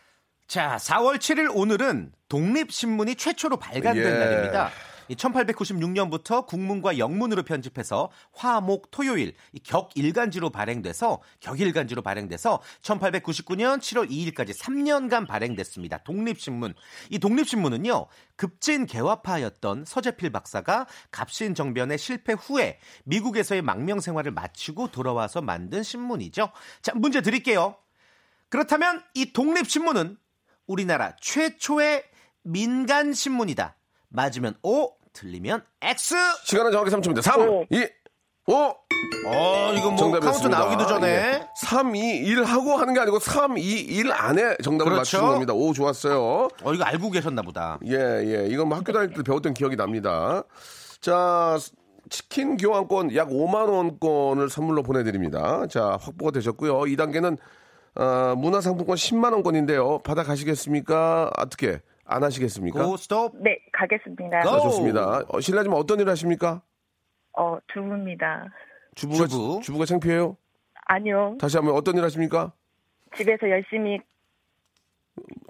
[0.47, 4.19] 자, 4월 7일 오늘은 독립신문이 최초로 발간된 예.
[4.19, 4.71] 날입니다.
[5.11, 15.27] 1896년부터 국문과 영문으로 편집해서 화목 토요일 이 격일간지로 발행돼서 격일간지로 발행돼서 1899년 7월 2일까지 3년간
[15.27, 15.99] 발행됐습니다.
[15.99, 16.75] 독립신문.
[17.11, 18.07] 이 독립신문은요.
[18.37, 26.51] 급진 개화파였던 서재필 박사가 갑신 정변의 실패 후에 미국에서의 망명 생활을 마치고 돌아와서 만든 신문이죠.
[26.83, 27.77] 자, 문제 드릴게요.
[28.49, 30.19] 그렇다면 이 독립신문은
[30.67, 32.03] 우리나라 최초의
[32.43, 33.77] 민간 신문이다.
[34.09, 36.15] 맞으면 O, 틀리면 X.
[36.45, 37.23] 시간은 정확히 3초입니다.
[37.23, 37.67] 3, 오.
[37.71, 37.87] 2,
[38.47, 38.55] 5.
[38.55, 40.23] 어, 이거 뭐 정답이었습니다.
[40.23, 41.09] 카운트 나오기도 전에.
[41.09, 41.49] 예.
[41.57, 45.17] 3, 2, 1 하고 하는 게 아니고 3, 2, 1 안에 정답을 그렇죠.
[45.19, 45.53] 맞추는 겁니다.
[45.53, 46.49] 오, 좋았어요.
[46.63, 47.79] 어, 이거 알고 계셨나 보다.
[47.87, 48.47] 예, 예.
[48.49, 50.45] 이건 뭐 학교 다닐 때 배웠던 기억이 납니다.
[51.01, 51.59] 자,
[52.09, 55.67] 치킨 교환권 약 5만 원권을 선물로 보내드립니다.
[55.67, 56.81] 자, 확보가 되셨고요.
[56.83, 57.37] 2단계는
[57.99, 59.99] 어, 문화상품권 10만 원권인데요.
[60.01, 61.31] 받아 가시겠습니까?
[61.39, 62.85] 어떻게 안 하시겠습니까?
[62.85, 63.35] 고 스톱.
[63.43, 64.41] 네, 가겠습니다.
[64.43, 64.49] 고!
[64.51, 65.23] 자, 좋습니다.
[65.29, 66.63] 어, 실례지만 어떤 일 하십니까?
[67.39, 68.47] 어, 두부입니다.
[68.95, 69.61] 주부가 주부.
[69.63, 70.37] 주부가 창피해요?
[70.87, 71.37] 아니요.
[71.41, 72.53] 다시 한번 어떤 일 하십니까?
[73.17, 73.99] 집에서 열심히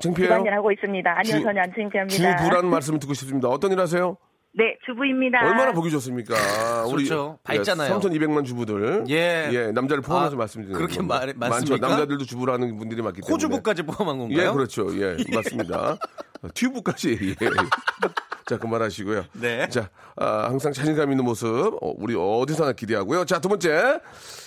[0.00, 0.30] 창피해요?
[0.30, 1.11] 집안일 하고 있습니다.
[1.18, 2.37] 아니요, 주- 전혀 안 창피합니다.
[2.37, 3.48] 주부라는 말씀을 듣고 싶습니다.
[3.48, 4.16] 어떤 일 하세요?
[4.59, 5.38] 네, 주부입니다.
[5.45, 6.35] 얼마나 보기 좋습니까?
[6.90, 7.38] 그렇죠.
[7.45, 7.99] 밝잖아요.
[8.01, 9.05] 3,200만 주부들.
[9.11, 9.71] 예.
[9.75, 11.14] 남자를 포함해서 아, 말씀드리는 그렇게 겁니다.
[11.19, 11.55] 말- 많죠.
[11.55, 11.88] 많습니까?
[11.88, 13.33] 남자들도 주부라는 분들이 많기 때문에.
[13.33, 14.49] 호주부까지 포함한 건가요?
[14.49, 14.87] 예, 그렇죠.
[14.99, 15.99] 예, 맞습니다.
[16.55, 17.37] 튜브까지.
[17.42, 17.47] 예.
[18.47, 19.25] 자, 그만하시고요.
[19.33, 19.69] 네.
[19.69, 21.49] 자, 아, 항상 자신감 있는 모습,
[21.83, 23.25] 어, 우리 어디서나 기대하고요.
[23.25, 23.99] 자, 두 번째.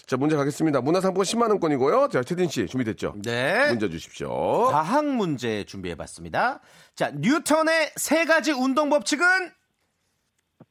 [0.08, 0.80] 자, 문제 가겠습니다.
[0.82, 2.10] 문화상품권 10만원권이고요.
[2.10, 3.16] 자, 최딘 씨, 준비됐죠?
[3.22, 3.68] 네.
[3.68, 4.68] 문제 주십시오.
[4.72, 6.62] 과학 문제 준비해봤습니다.
[6.96, 9.26] 자, 뉴턴의 세 가지 운동 법칙은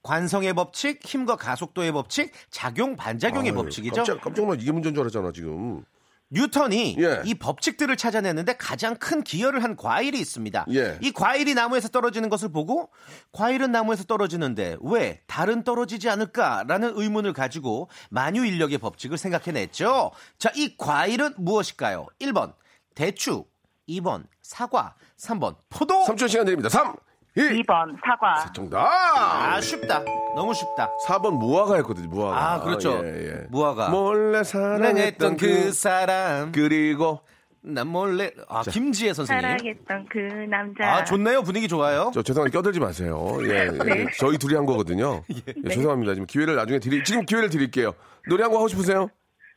[0.02, 3.96] 관성의 법칙, 힘과 가속도의 법칙, 작용 반작용의 아유, 법칙이죠.
[3.96, 5.84] 깜짝, 깜짝 놀라 이게 문제인 줄 알았잖아, 지금.
[6.30, 7.22] 뉴턴이 예.
[7.24, 10.66] 이 법칙들을 찾아내는데 가장 큰 기여를 한 과일이 있습니다.
[10.74, 10.98] 예.
[11.00, 12.90] 이 과일이 나무에서 떨어지는 것을 보고
[13.32, 20.10] 과일은 나무에서 떨어지는데 왜 달은 떨어지지 않을까라는 의문을 가지고 만유 인력의 법칙을 생각해냈죠.
[20.38, 22.06] 자, 이 과일은 무엇일까요?
[22.20, 22.52] 1번
[22.94, 23.46] 대추,
[23.88, 26.04] 2번 사과, 3번 포도.
[26.04, 26.68] 3초 시간 드립니다.
[26.68, 26.94] 3,
[27.36, 28.50] 2, 2번 사과.
[28.52, 28.84] 정답!
[28.84, 30.02] 아, 쉽다.
[30.34, 30.90] 너무 쉽다.
[31.06, 32.52] 4번 무화과였거든요, 무화과.
[32.52, 33.00] 아, 그렇죠.
[33.04, 33.46] 예, 예.
[33.50, 33.90] 무화과.
[33.90, 36.50] 몰래 사랑했던 그 그, 사람.
[36.52, 37.20] 그리고
[37.60, 39.42] 난 몰래 아, 김지혜 선생님.
[39.42, 40.84] 사랑했던 그 남자.
[40.84, 41.42] 아, 좋네요.
[41.42, 42.10] 분위기 좋아요.
[42.14, 43.38] 저 죄송한데 껴들지 마세요.
[43.42, 44.06] 예, 예.
[44.18, 45.22] 저희 둘이 한 거거든요.
[45.30, 46.14] 예, 죄송합니다.
[46.14, 47.92] 지금 기회를 나중에 드리 지금 기회를 드릴게요.
[48.28, 49.08] 노래 한곡 하고 싶으세요?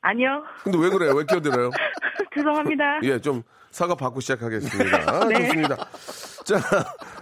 [0.01, 0.43] 아니요.
[0.63, 1.13] 근데 왜 그래요?
[1.13, 1.69] 왜 끼어들어요?
[2.36, 2.99] 죄송합니다.
[3.03, 5.29] 예, 좀 사과 받고 시작하겠습니다.
[5.29, 5.75] 좋습니다.
[6.45, 6.60] 자,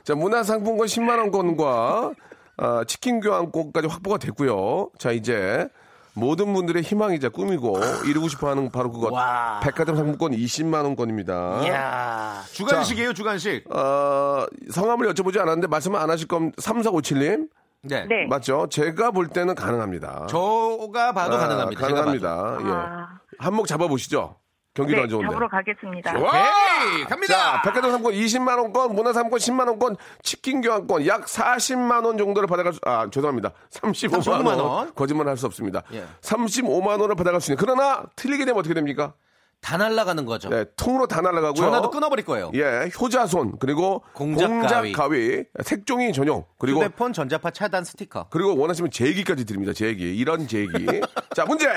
[0.03, 2.11] 자 문화상품권 10만 원권과
[2.57, 4.89] 아, 치킨 교환권까지 확보가 됐고요.
[4.97, 5.67] 자, 이제
[6.13, 9.61] 모든 분들의 희망이자 꿈이고 이루고 싶어하는 바로 그것 와.
[9.63, 11.61] 백화점 상품권 20만 원권입니다.
[11.63, 13.63] 이야, 주간식이에요, 주간식.
[13.73, 17.47] 어, 성함을 여쭤보지 않았는데 말씀을 안 하실 겁 3457님
[17.83, 18.05] 네.
[18.05, 18.27] 네.
[18.27, 18.67] 맞죠?
[18.69, 20.27] 제가 볼 때는 가능합니다.
[20.27, 21.87] 저가 봐도 아, 가능합니다.
[21.87, 22.19] 제가 봐도.
[22.19, 22.69] 가능합니다.
[22.69, 22.73] 예.
[22.73, 23.19] 아.
[23.37, 24.35] 한몫 잡아보시죠.
[24.79, 25.27] 경기도 네, 안 좋은데.
[25.31, 26.13] 잡으러 가겠습니다.
[26.19, 26.29] 와!
[26.29, 27.33] 오케이, 갑니다.
[27.33, 32.47] 자, 백화점 상권 20만 원권, 문화 상권 10만 원권, 치킨 교환권 약 40만 원 정도를
[32.47, 33.51] 받아갈 수, 아, 죄송합니다.
[33.71, 34.59] 35만, 35만 원.
[34.59, 34.93] 원.
[34.95, 35.83] 거짓말 할 수 없습니다.
[35.93, 36.05] 예.
[36.21, 37.57] 35만 원을 받아갈 수 있는.
[37.59, 39.13] 그러나 틀리게 되면 어떻게 됩니까?
[39.61, 40.47] 다 날아가는 거죠.
[40.49, 41.53] 네, 통으로 다 날아가고요.
[41.55, 42.49] 전화도 끊어버릴 거예요.
[42.55, 44.91] 예, 효자손 그리고 공작 공작, 가위.
[44.93, 45.43] 가위.
[45.63, 48.27] 색종이 전용 그리고 휴대폰 전자파 차단 스티커.
[48.29, 49.73] 그리고 원하시면 제기까지 드립니다.
[49.73, 50.71] 제기 이런 제기.
[51.35, 51.67] 자 문제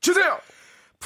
[0.00, 0.38] 주세요.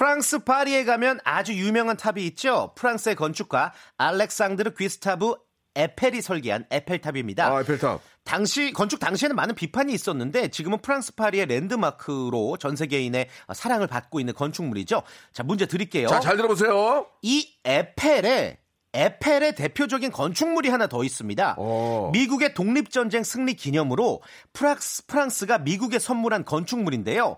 [0.01, 2.73] 프랑스 파리에 가면 아주 유명한 탑이 있죠.
[2.75, 5.35] 프랑스의 건축가 알렉상드르 귀스타브
[5.75, 7.47] 에펠이 설계한 에펠탑입니다.
[7.47, 8.01] 아 에펠탑.
[8.25, 14.33] 당시 건축 당시에는 많은 비판이 있었는데 지금은 프랑스 파리의 랜드마크로 전 세계인의 사랑을 받고 있는
[14.33, 15.03] 건축물이죠.
[15.35, 16.09] 자 문제 드릴게요.
[16.09, 17.05] 자 잘 들어보세요.
[17.21, 18.57] 이 에펠에
[18.95, 21.57] 에펠의 대표적인 건축물이 하나 더 있습니다.
[21.59, 22.11] 어.
[22.13, 24.23] 미국의 독립전쟁 승리 기념으로
[24.55, 27.37] 프랑스, 프랑스가 미국에 선물한 건축물인데요.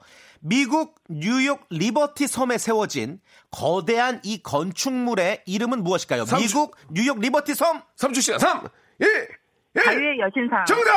[0.53, 3.21] 미국 뉴욕 리버티 섬에 세워진
[3.53, 6.25] 거대한 이 건축물의 이름은 무엇일까요?
[6.25, 8.59] 삼- 미국 뉴욕 리버티 섬 3초 시간 3
[9.01, 10.65] 2 1 자유의 여신상.
[10.67, 10.93] 정답.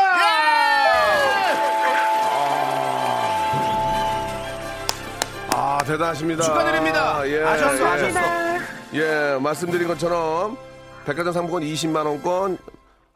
[5.57, 6.43] 아 대단하십니다.
[6.43, 7.27] 축하드립니다.
[7.29, 7.87] 예, 아셨어, 예.
[7.87, 8.19] 아셨어.
[8.93, 10.57] 예, 말씀드린 것처럼
[11.05, 12.57] 백화점 상품권 20만 원권,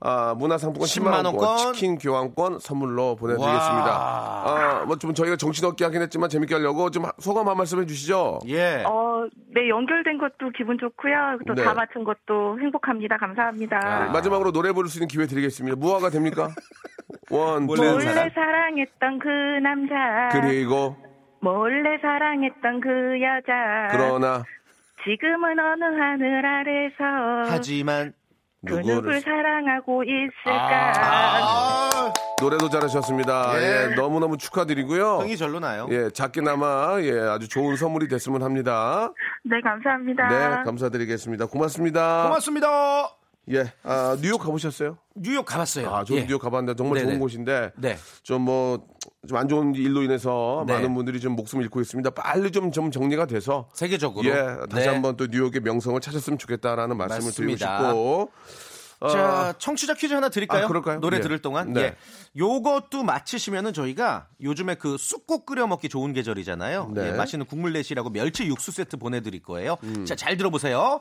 [0.02, 1.74] 아, 문화상품권 10만, 10만 원권, 원권.
[1.74, 3.90] 치킨 교환권 선물로 보내드리겠습니다.
[3.92, 8.40] 아, 뭐 좀 저희가 정신 없게 하긴 했지만 재밌게 하려고 좀 소감 한 말씀 해주시죠.
[8.48, 8.84] 예.
[8.86, 11.40] 어, 네, 연결된 것도 기분 좋고요.
[11.48, 11.64] 또 네.
[11.64, 13.18] 다 맞춘 것도 행복합니다.
[13.18, 13.80] 감사합니다.
[13.84, 14.12] 아.
[14.12, 15.76] 마지막으로 노래 부를 수 있는 기회 드리겠습니다.
[15.78, 16.50] 뭐가 됩니까?
[17.32, 18.30] one, 몰래 two, 몰래 사랑?
[18.34, 19.28] 사랑했던 그
[19.62, 20.30] 남자.
[20.32, 20.96] 그리고
[21.42, 22.90] 몰래 사랑했던 그
[23.22, 23.88] 여자.
[23.92, 24.44] 그러나
[25.04, 28.14] 지금은 어느 하늘 아래서 하지만
[28.68, 30.94] 그 누굴 누구를 사랑하고 있을까.
[30.98, 33.54] 아, 노래도 잘하셨습니다.
[33.56, 33.90] 예.
[33.92, 35.20] 예, 너무너무 축하드리고요.
[35.20, 35.88] 흥이 절로 나요.
[35.92, 39.12] 예, 작게나마 예, 아주 좋은 선물이 됐으면 합니다.
[39.44, 40.28] 네, 감사합니다.
[40.28, 41.46] 네, 감사드리겠습니다.
[41.48, 42.24] 고맙습니다.
[42.24, 43.19] 고맙습니다.
[43.52, 44.98] 예, 아, 뉴욕 가보셨어요?
[45.16, 45.90] 뉴욕 가봤어요.
[45.94, 46.26] 아, 저도 예.
[46.28, 47.10] 뉴욕 가봤는데 정말 네네.
[47.12, 47.98] 좋은 곳인데 네.
[48.24, 48.80] 좀 뭐
[49.28, 50.74] 좀 안 좋은 일로 인해서 네.
[50.74, 52.10] 많은 분들이 좀 목숨을 잃고 있습니다.
[52.12, 54.28] 빨리 좀, 좀 정리가 돼서 세계적으로.
[54.30, 54.34] 예,
[54.70, 54.88] 다시 네.
[54.88, 57.78] 한번 또 뉴욕의 명성을 찾았으면 좋겠다라는 말씀을 맞습니다.
[57.80, 58.32] 드리고 싶고
[59.02, 60.66] 어, 자, 청취자 퀴즈 하나 드릴까요?
[60.66, 61.00] 아, 그럴까요?
[61.00, 61.22] 노래 예.
[61.22, 61.72] 들을 동안.
[61.74, 61.82] 네.
[61.82, 61.96] 예.
[62.38, 66.92] 요것도 맞히시면은 저희가 요즘에 그 쑥국 끓여 먹기 좋은 계절이잖아요.
[66.94, 67.02] 네.
[67.02, 67.08] 음.
[67.08, 69.78] 예, 맛있는 국물 내시라고 멸치 육수 세트 보내 드릴 거예요.
[70.06, 71.00] 자, 잘 들어 보세요.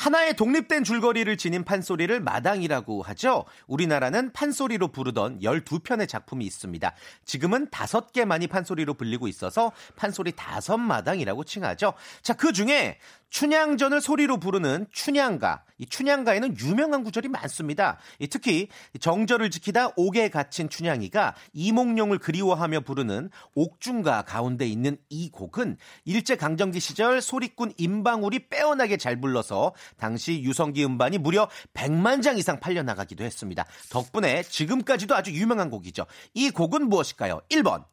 [0.00, 3.44] 하나의 독립된 줄거리를 지닌 판소리를 마당이라고 하죠.
[3.66, 6.94] 우리나라는 판소리로 부르던 12편의 작품이 있습니다.
[7.26, 11.92] 지금은 5개만이 판소리로 불리고 있어서 판소리 다섯 마당이라고 칭하죠.
[12.22, 12.98] 자, 그 중에
[13.30, 15.64] 춘향전을 소리로 부르는 춘향가.
[15.78, 17.98] 이 춘향가에는 유명한 구절이 많습니다.
[18.18, 18.68] 이 특히
[19.00, 26.80] 정절을 지키다 옥에 갇힌 춘향이가 이몽룡을 그리워하며 부르는 옥중가 가운데 있는 이 곡은 일제 강점기
[26.80, 33.24] 시절 소리꾼 임방울이 빼어나게 잘 불러서 당시 유성기 음반이 무려 100만 장 이상 팔려 나가기도
[33.24, 33.64] 했습니다.
[33.90, 36.04] 덕분에 지금까지도 아주 유명한 곡이죠.
[36.34, 37.40] 이 곡은 무엇일까요?
[37.48, 37.84] 1번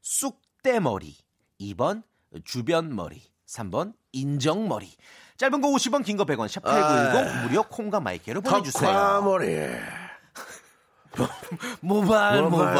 [0.00, 1.16] 쑥대머리,
[1.60, 2.02] 2번
[2.44, 4.90] 주변머리, 3번 인정머리.
[5.36, 8.90] 짧은 거 50원, 긴 거 100원, 샵 8910 무료 콩과 마이크로 보내 주세요.
[8.90, 9.56] 턱화머리.
[11.80, 12.76] 모발, 모발.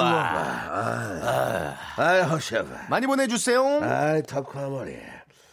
[1.96, 2.64] 아이, 허셔.
[2.88, 3.64] 많이 보내 주세요.
[3.83, 4.96] 아이, 턱화머리.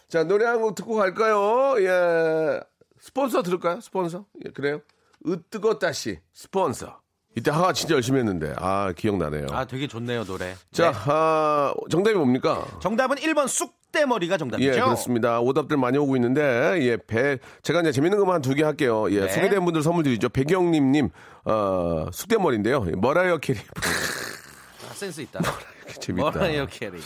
[0.09, 1.75] 자, 노래 한 곡 듣고 갈까요?
[1.81, 2.59] 예.
[2.99, 3.79] 스폰서 들을까요?
[3.81, 4.25] 스폰서?
[4.45, 4.81] 예, 그래요?
[5.27, 6.99] 으뜨거 따 시 스폰서.
[7.37, 9.47] 이때 하가 진짜 열심히 했는데, 아, 기억나네요.
[9.51, 10.55] 아, 되게 좋네요, 노래.
[10.73, 10.97] 자, 네.
[11.05, 12.65] 아, 정답이 뭡니까?
[12.81, 14.69] 정답은 1번 쑥 대머리가 정답이죠.
[14.69, 15.39] 예, 그렇습니다.
[15.41, 19.07] 오답들 많이 오고 있는데, 예, 배, 제가 이제 재밌는 것만 한 두 개 할게요.
[19.11, 19.27] 예, 네.
[19.29, 20.29] 소개된 분들 선물 드리죠.
[20.29, 21.09] 백영림님,
[21.45, 22.85] 어, 쑥대머리인데요.
[22.97, 23.59] 머라이어 캐리.
[24.89, 25.39] 아, 센스 있다.
[25.99, 26.31] 재밌다.
[26.31, 26.99] 머라이어 캐리.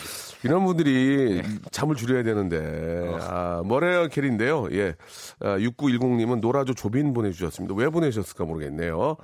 [0.45, 1.47] 이런 분들이 네.
[1.71, 4.67] 잠을 줄여야 되는데, 아, 머라이어 캐리인데요.
[4.71, 4.95] 예,
[5.41, 7.75] 아, 6910님은 노라조 조빈 보내주셨습니다.
[7.75, 9.17] 왜 보내셨을까 모르겠네요.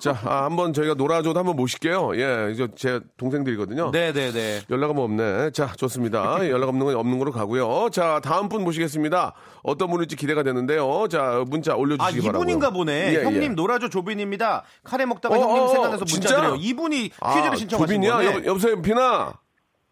[0.00, 2.12] 자, 아, 한번 저희가 노라조도 한번 모실게요.
[2.16, 3.90] 예, 이제 제 동생들이거든요.
[3.90, 4.62] 네네네.
[4.70, 5.50] 연락 한번 없네.
[5.50, 6.48] 자, 좋습니다.
[6.48, 7.90] 연락 없는 건 없는 거로 가고요.
[7.90, 9.34] 자, 다음 분 모시겠습니다.
[9.62, 11.06] 어떤 분일지 기대가 되는데요.
[11.08, 12.42] 자, 문자 아, 올려주시기 바라고요.
[12.42, 13.14] 이분인가 보네.
[13.14, 13.48] 예, 형님 예.
[13.48, 14.64] 노라조 조빈입니다.
[14.84, 16.36] 카레 먹다가 어, 형님 어, 생각나서 문자 진짜?
[16.36, 16.56] 드려요.
[16.56, 18.12] 이분이 아, 퀴즈를 신청하신 조빈이야?
[18.16, 18.26] 거네.
[18.26, 19.34] 여, 여보세요, 빈아?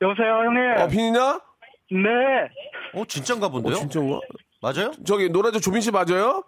[0.01, 0.81] 여보세요, 형님.
[0.81, 1.41] 어, 빈이냐?
[1.93, 2.99] 네.
[3.01, 3.75] 어, 진짠가 본데요?
[3.75, 4.21] 어, 진짜인가?
[4.63, 4.93] 맞아요?
[5.05, 6.45] 저기, 노라조 조빈 씨 맞아요?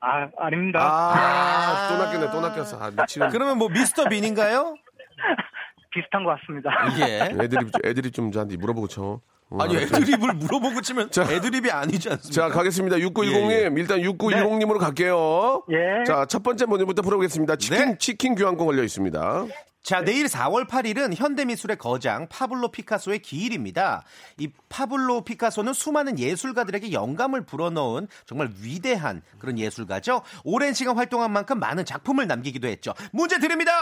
[0.00, 0.78] 아, 아닙니다.
[0.80, 2.78] 아, 또 낚였네, 또 낚였어.
[2.80, 3.30] 아, 미치겠네.
[3.32, 4.74] 그러면 뭐 미스터 빈인가요?
[5.90, 6.70] 비슷한 것 같습니다.
[7.00, 7.42] 예.
[7.42, 9.20] 애들이, 애들이 좀 저한테 물어보고 쳐.
[9.58, 11.22] 아니 애드립을 물어보고 치면 자.
[11.22, 12.48] 애드립이 아니지 않습니까?
[12.48, 12.96] 자, 가겠습니다.
[12.96, 13.50] 6910님.
[13.50, 13.70] 예, 예.
[13.76, 15.64] 일단 6910님으로 갈게요.
[15.70, 16.04] 예.
[16.04, 17.56] 자, 첫 번째 문제부터 풀어보겠습니다.
[17.56, 17.98] 치킨, 네.
[17.98, 19.46] 치킨 교환권 걸려 있습니다.
[19.82, 24.04] 자, 내일 4월 8일은 현대미술의 거장 파블로 피카소의 기일입니다.
[24.36, 30.22] 이 파블로 피카소는 수많은 예술가들에게 영감을 불어넣은 정말 위대한 그런 예술가죠.
[30.44, 32.92] 오랜 시간 활동한 만큼 많은 작품을 남기기도 했죠.
[33.12, 33.72] 문제 드립니다.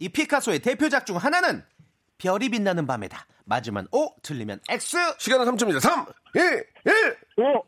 [0.00, 1.62] 이 피카소의 대표작 중 하나는
[2.22, 3.26] 별이 빛나는 밤에다.
[3.44, 4.96] 맞으면 O, 틀리면 X.
[5.18, 5.80] 시간은 3초입니다.
[5.80, 6.06] 3,
[6.36, 7.16] 2, 1.
[7.38, 7.64] 오,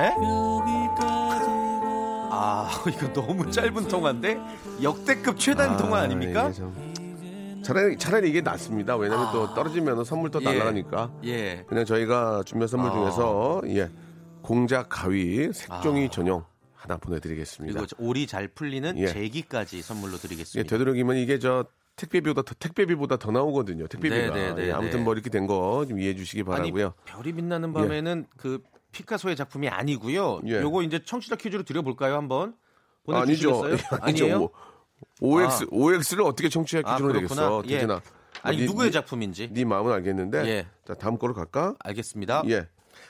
[0.00, 0.14] 에?
[2.30, 4.38] 아, 이거 너무 짧은 통화인데
[4.82, 6.50] 역대급 최단 통화 아닙니까?
[7.62, 8.96] 차라리, 차라리 이게 낫습니다.
[8.96, 10.42] 왜냐면 또 떨어지면 선물 또 아.
[10.42, 10.46] 예.
[10.46, 11.12] 날아가니까.
[11.24, 11.64] 예.
[11.68, 12.94] 그냥 저희가 준비한 선물 아.
[12.94, 13.90] 중에서, 예.
[14.40, 16.10] 공작 가위 색종이 아.
[16.10, 17.78] 전용 하나 보내드리겠습니다.
[17.78, 19.08] 그리고 오리 잘 풀리는 예.
[19.08, 20.70] 제기까지 선물로 예, 드리겠습니다.
[20.70, 23.86] 되도록이면 이게 저 택배비보다 더, 택배비보다 더 나오거든요.
[23.88, 24.34] 택배비가.
[24.34, 25.04] 네, 네, 네, 예, 아무튼 네.
[25.04, 26.86] 뭐 이렇게 된 거 좀 이해해 주시기 바라고요.
[26.86, 30.40] 아니, 별이 빛나는 밤에는 그 피카소의 작품이 아니고요.
[30.46, 30.60] 예.
[30.60, 32.54] 요거 이제 청취자 퀴즈로 드려볼까요 한번?
[33.08, 33.52] 아니죠.
[33.52, 33.98] 보내주시겠어요?
[34.02, 34.24] 아니죠.
[34.24, 34.38] 아니에요?
[34.38, 34.50] 뭐,
[35.20, 35.66] OX, 아.
[35.70, 37.62] OX를 어떻게 청취할 아, 기준으로 그렇구나.
[37.62, 37.92] 되겠어.
[37.94, 38.00] 예.
[38.42, 40.46] 아니 네, 누구의 네, 작품인지 네 마음은 알겠는데.
[40.46, 40.66] 예.
[40.86, 41.74] 자, 다음 거로 갈까?
[41.80, 42.42] 알겠습니다.
[42.48, 42.66] 예.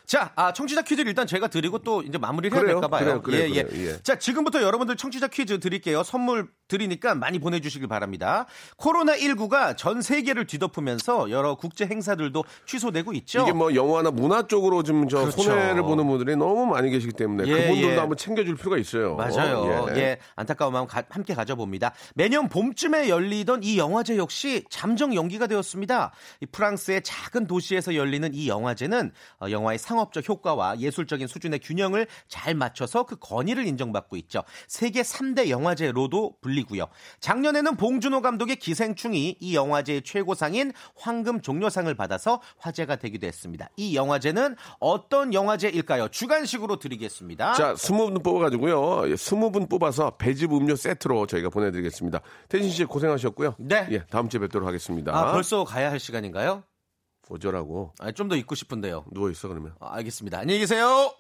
[0.07, 3.21] 자, 아, 청취자 퀴즈를 일단 제가 드리고 또 이제 마무리를 해야 될까 봐요.
[3.21, 3.63] 그래요, 그래요, 예, 예.
[3.65, 4.03] 그래요, 예.
[4.03, 6.03] 자, 지금부터 여러분들 청취자 퀴즈 드릴게요.
[6.05, 8.47] 선물 드리니까 많이 보내 주시길 바랍니다.
[8.77, 13.43] 코로나 19가 전 세계를 뒤덮으면서 여러 국제 행사들도 취소되고 있죠.
[13.43, 15.43] 이게 뭐 영화나 문화 쪽으로 좀저 그렇죠.
[15.43, 17.97] 손해를 보는 분들이 너무 많이 계시기 때문에 예, 그분들도 예.
[17.99, 19.17] 한번 챙겨 줄 필요가 있어요.
[19.17, 19.87] 맞아요.
[19.91, 19.97] 예.
[19.97, 20.19] 예.
[20.37, 21.93] 안타까운 마음 가- 함께 가져봅니다.
[22.15, 26.13] 매년 봄쯤에 열리던 이 영화제 역시 잠정 연기가 되었습니다.
[26.41, 32.07] 이 프랑스의 작은 도시에서 열리는 이 영화제는 어, 영화의 상 업적 효과와 예술적인 수준의 균형을
[32.29, 34.43] 잘 맞춰서 그 권위를 인정받고 있죠.
[34.69, 36.87] 세계 3대 영화제로도 불리고요.
[37.21, 43.69] 작년에는 봉준호 감독의 기생충이 이 영화제의 최고상인 황금 종려상을 받아서 화제가 되기도 했습니다.
[43.77, 46.09] 이 영화제는 어떤 영화제일까요?
[46.09, 47.55] 주간식으로 드리겠습니다.
[47.55, 49.11] 자, 20분 뽑아가지고요.
[49.11, 52.21] 예, 20분 뽑아서 배즙 음료 세트로 저희가 보내드리겠습니다.
[52.49, 53.55] 태진 씨 고생하셨고요.
[53.59, 53.89] 네.
[53.91, 55.17] 예, 다음 주에 뵙도록 하겠습니다.
[55.17, 56.63] 아, 벌써 가야 할 시간인가요?
[57.29, 57.93] 어쩌라고.
[57.99, 59.05] 아, 좀 더 있고 싶은데요.
[59.13, 59.75] 누워 있어, 그러면.
[59.81, 60.39] 아, 알겠습니다.
[60.39, 61.13] 안녕히 계세요.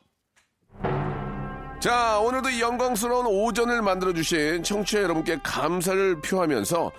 [1.80, 6.90] 자, 오늘도 이 영광스러운 오전을 만들어 주신 청취자 여러분께 감사를 표하면서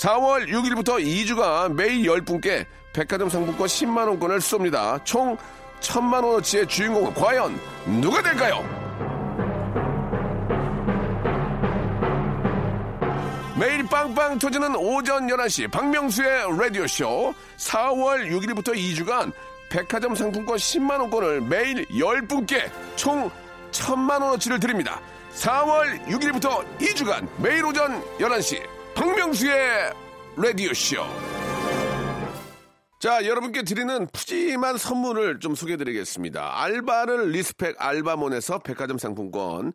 [0.00, 5.02] 4월 6일부터 2주간 매일 10분께 백화점 상품권 10만 원권을 쏩니다.
[5.04, 5.36] 총
[5.80, 7.58] 1000만 원어치의 주인공은 과연
[8.00, 8.83] 누가 될까요?
[13.56, 19.32] 매일 빵빵 터지는 오전 11시 박명수의 라디오쇼 4월 6일부터 2주간
[19.70, 23.30] 백화점 상품권 10만원권을 매일 10분께 총
[23.70, 25.00] 1000만원어치를 드립니다.
[25.34, 28.60] 4월 6일부터 2주간 매일 오전 11시
[28.94, 29.92] 박명수의
[30.36, 30.96] 라디오쇼
[32.98, 36.62] 자, 여러분께 드리는 푸짐한 선물을 좀 소개해 드리겠습니다.
[36.62, 39.74] 알바를 respect 알바몬에서 백화점 상품권,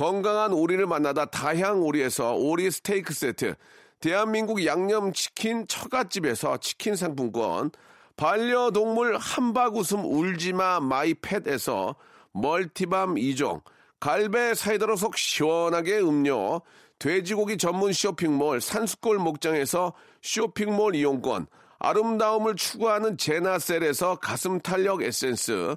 [0.00, 3.54] 건강한 오리를 만나다 다향 오리에서 오리 스테이크 세트,
[4.00, 7.70] 대한민국 양념치킨 처갓집에서 치킨 상품권,
[8.16, 11.96] 반려동물 함박웃음 울지마 마이팻에서
[12.32, 13.60] multi balm 2종,
[14.00, 16.62] 갈배 사이다로 속 시원하게 음료,
[16.98, 21.46] 돼지고기 전문 쇼핑몰 산수골 목장에서 쇼핑몰 이용권,
[21.78, 25.76] 아름다움을 추구하는 제나셀에서 가슴 탄력 에센스,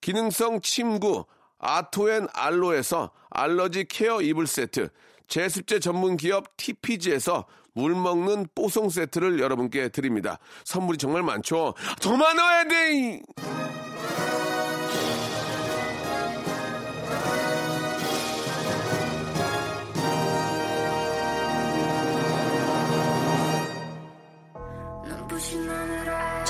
[0.00, 1.24] 기능성 침구
[1.58, 4.88] 아토앤 알로에서 알러지 care 이불 세트,
[5.28, 10.38] 제습제 전문 기업 TPG에서 물 먹는 뽀송 세트를 여러분께 드립니다.
[10.64, 11.74] 선물이 정말 많죠.
[12.00, 13.22] 더 많아야 돼!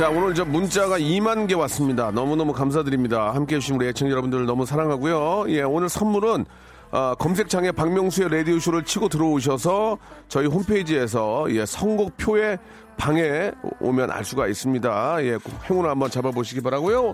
[0.01, 2.11] 자, 오늘 저 문자가 2만 개 왔습니다.
[2.11, 3.35] 너무너무 감사드립니다.
[3.35, 5.45] 함께 해주신 우리 애청 여러분들 너무 사랑하고요.
[5.49, 6.47] 예, 오늘 선물은
[6.91, 12.57] 아, 검색창에 박명수의 라디오쇼를 치고 들어오셔서 저희 홈페이지에서 예, 선곡표에
[12.97, 15.23] 방에 오면 알 수가 있습니다.
[15.25, 17.13] 예, 꼭 행운을 한번 잡아보시기 바라고요.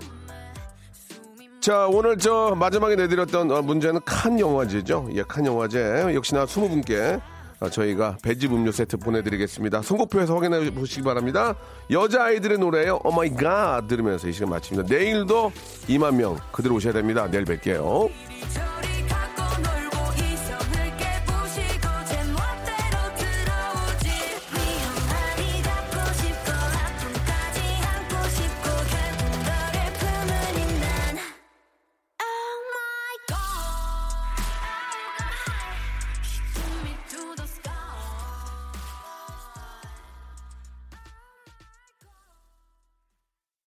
[1.59, 5.09] 자, 오늘 저 마지막에 내드렸던 어, 문제는 칸 영화제죠.
[5.11, 6.13] 예, 칸 영화제.
[6.15, 7.36] 역시나 20분께 어,
[7.71, 9.81] 저희가 배즙 음료 세트 보내드리겠습니다.
[9.81, 11.55] 선곡표에서 확인해 보시기 바랍니다.
[11.89, 12.99] 여자아이들의 노래예요.
[13.03, 14.93] Oh my god 들으면서 이 시간 마칩니다.
[14.93, 15.51] 내일도
[15.87, 17.27] 2만 명 그대로 오셔야 됩니다.
[17.29, 18.09] 내일 뵐게요.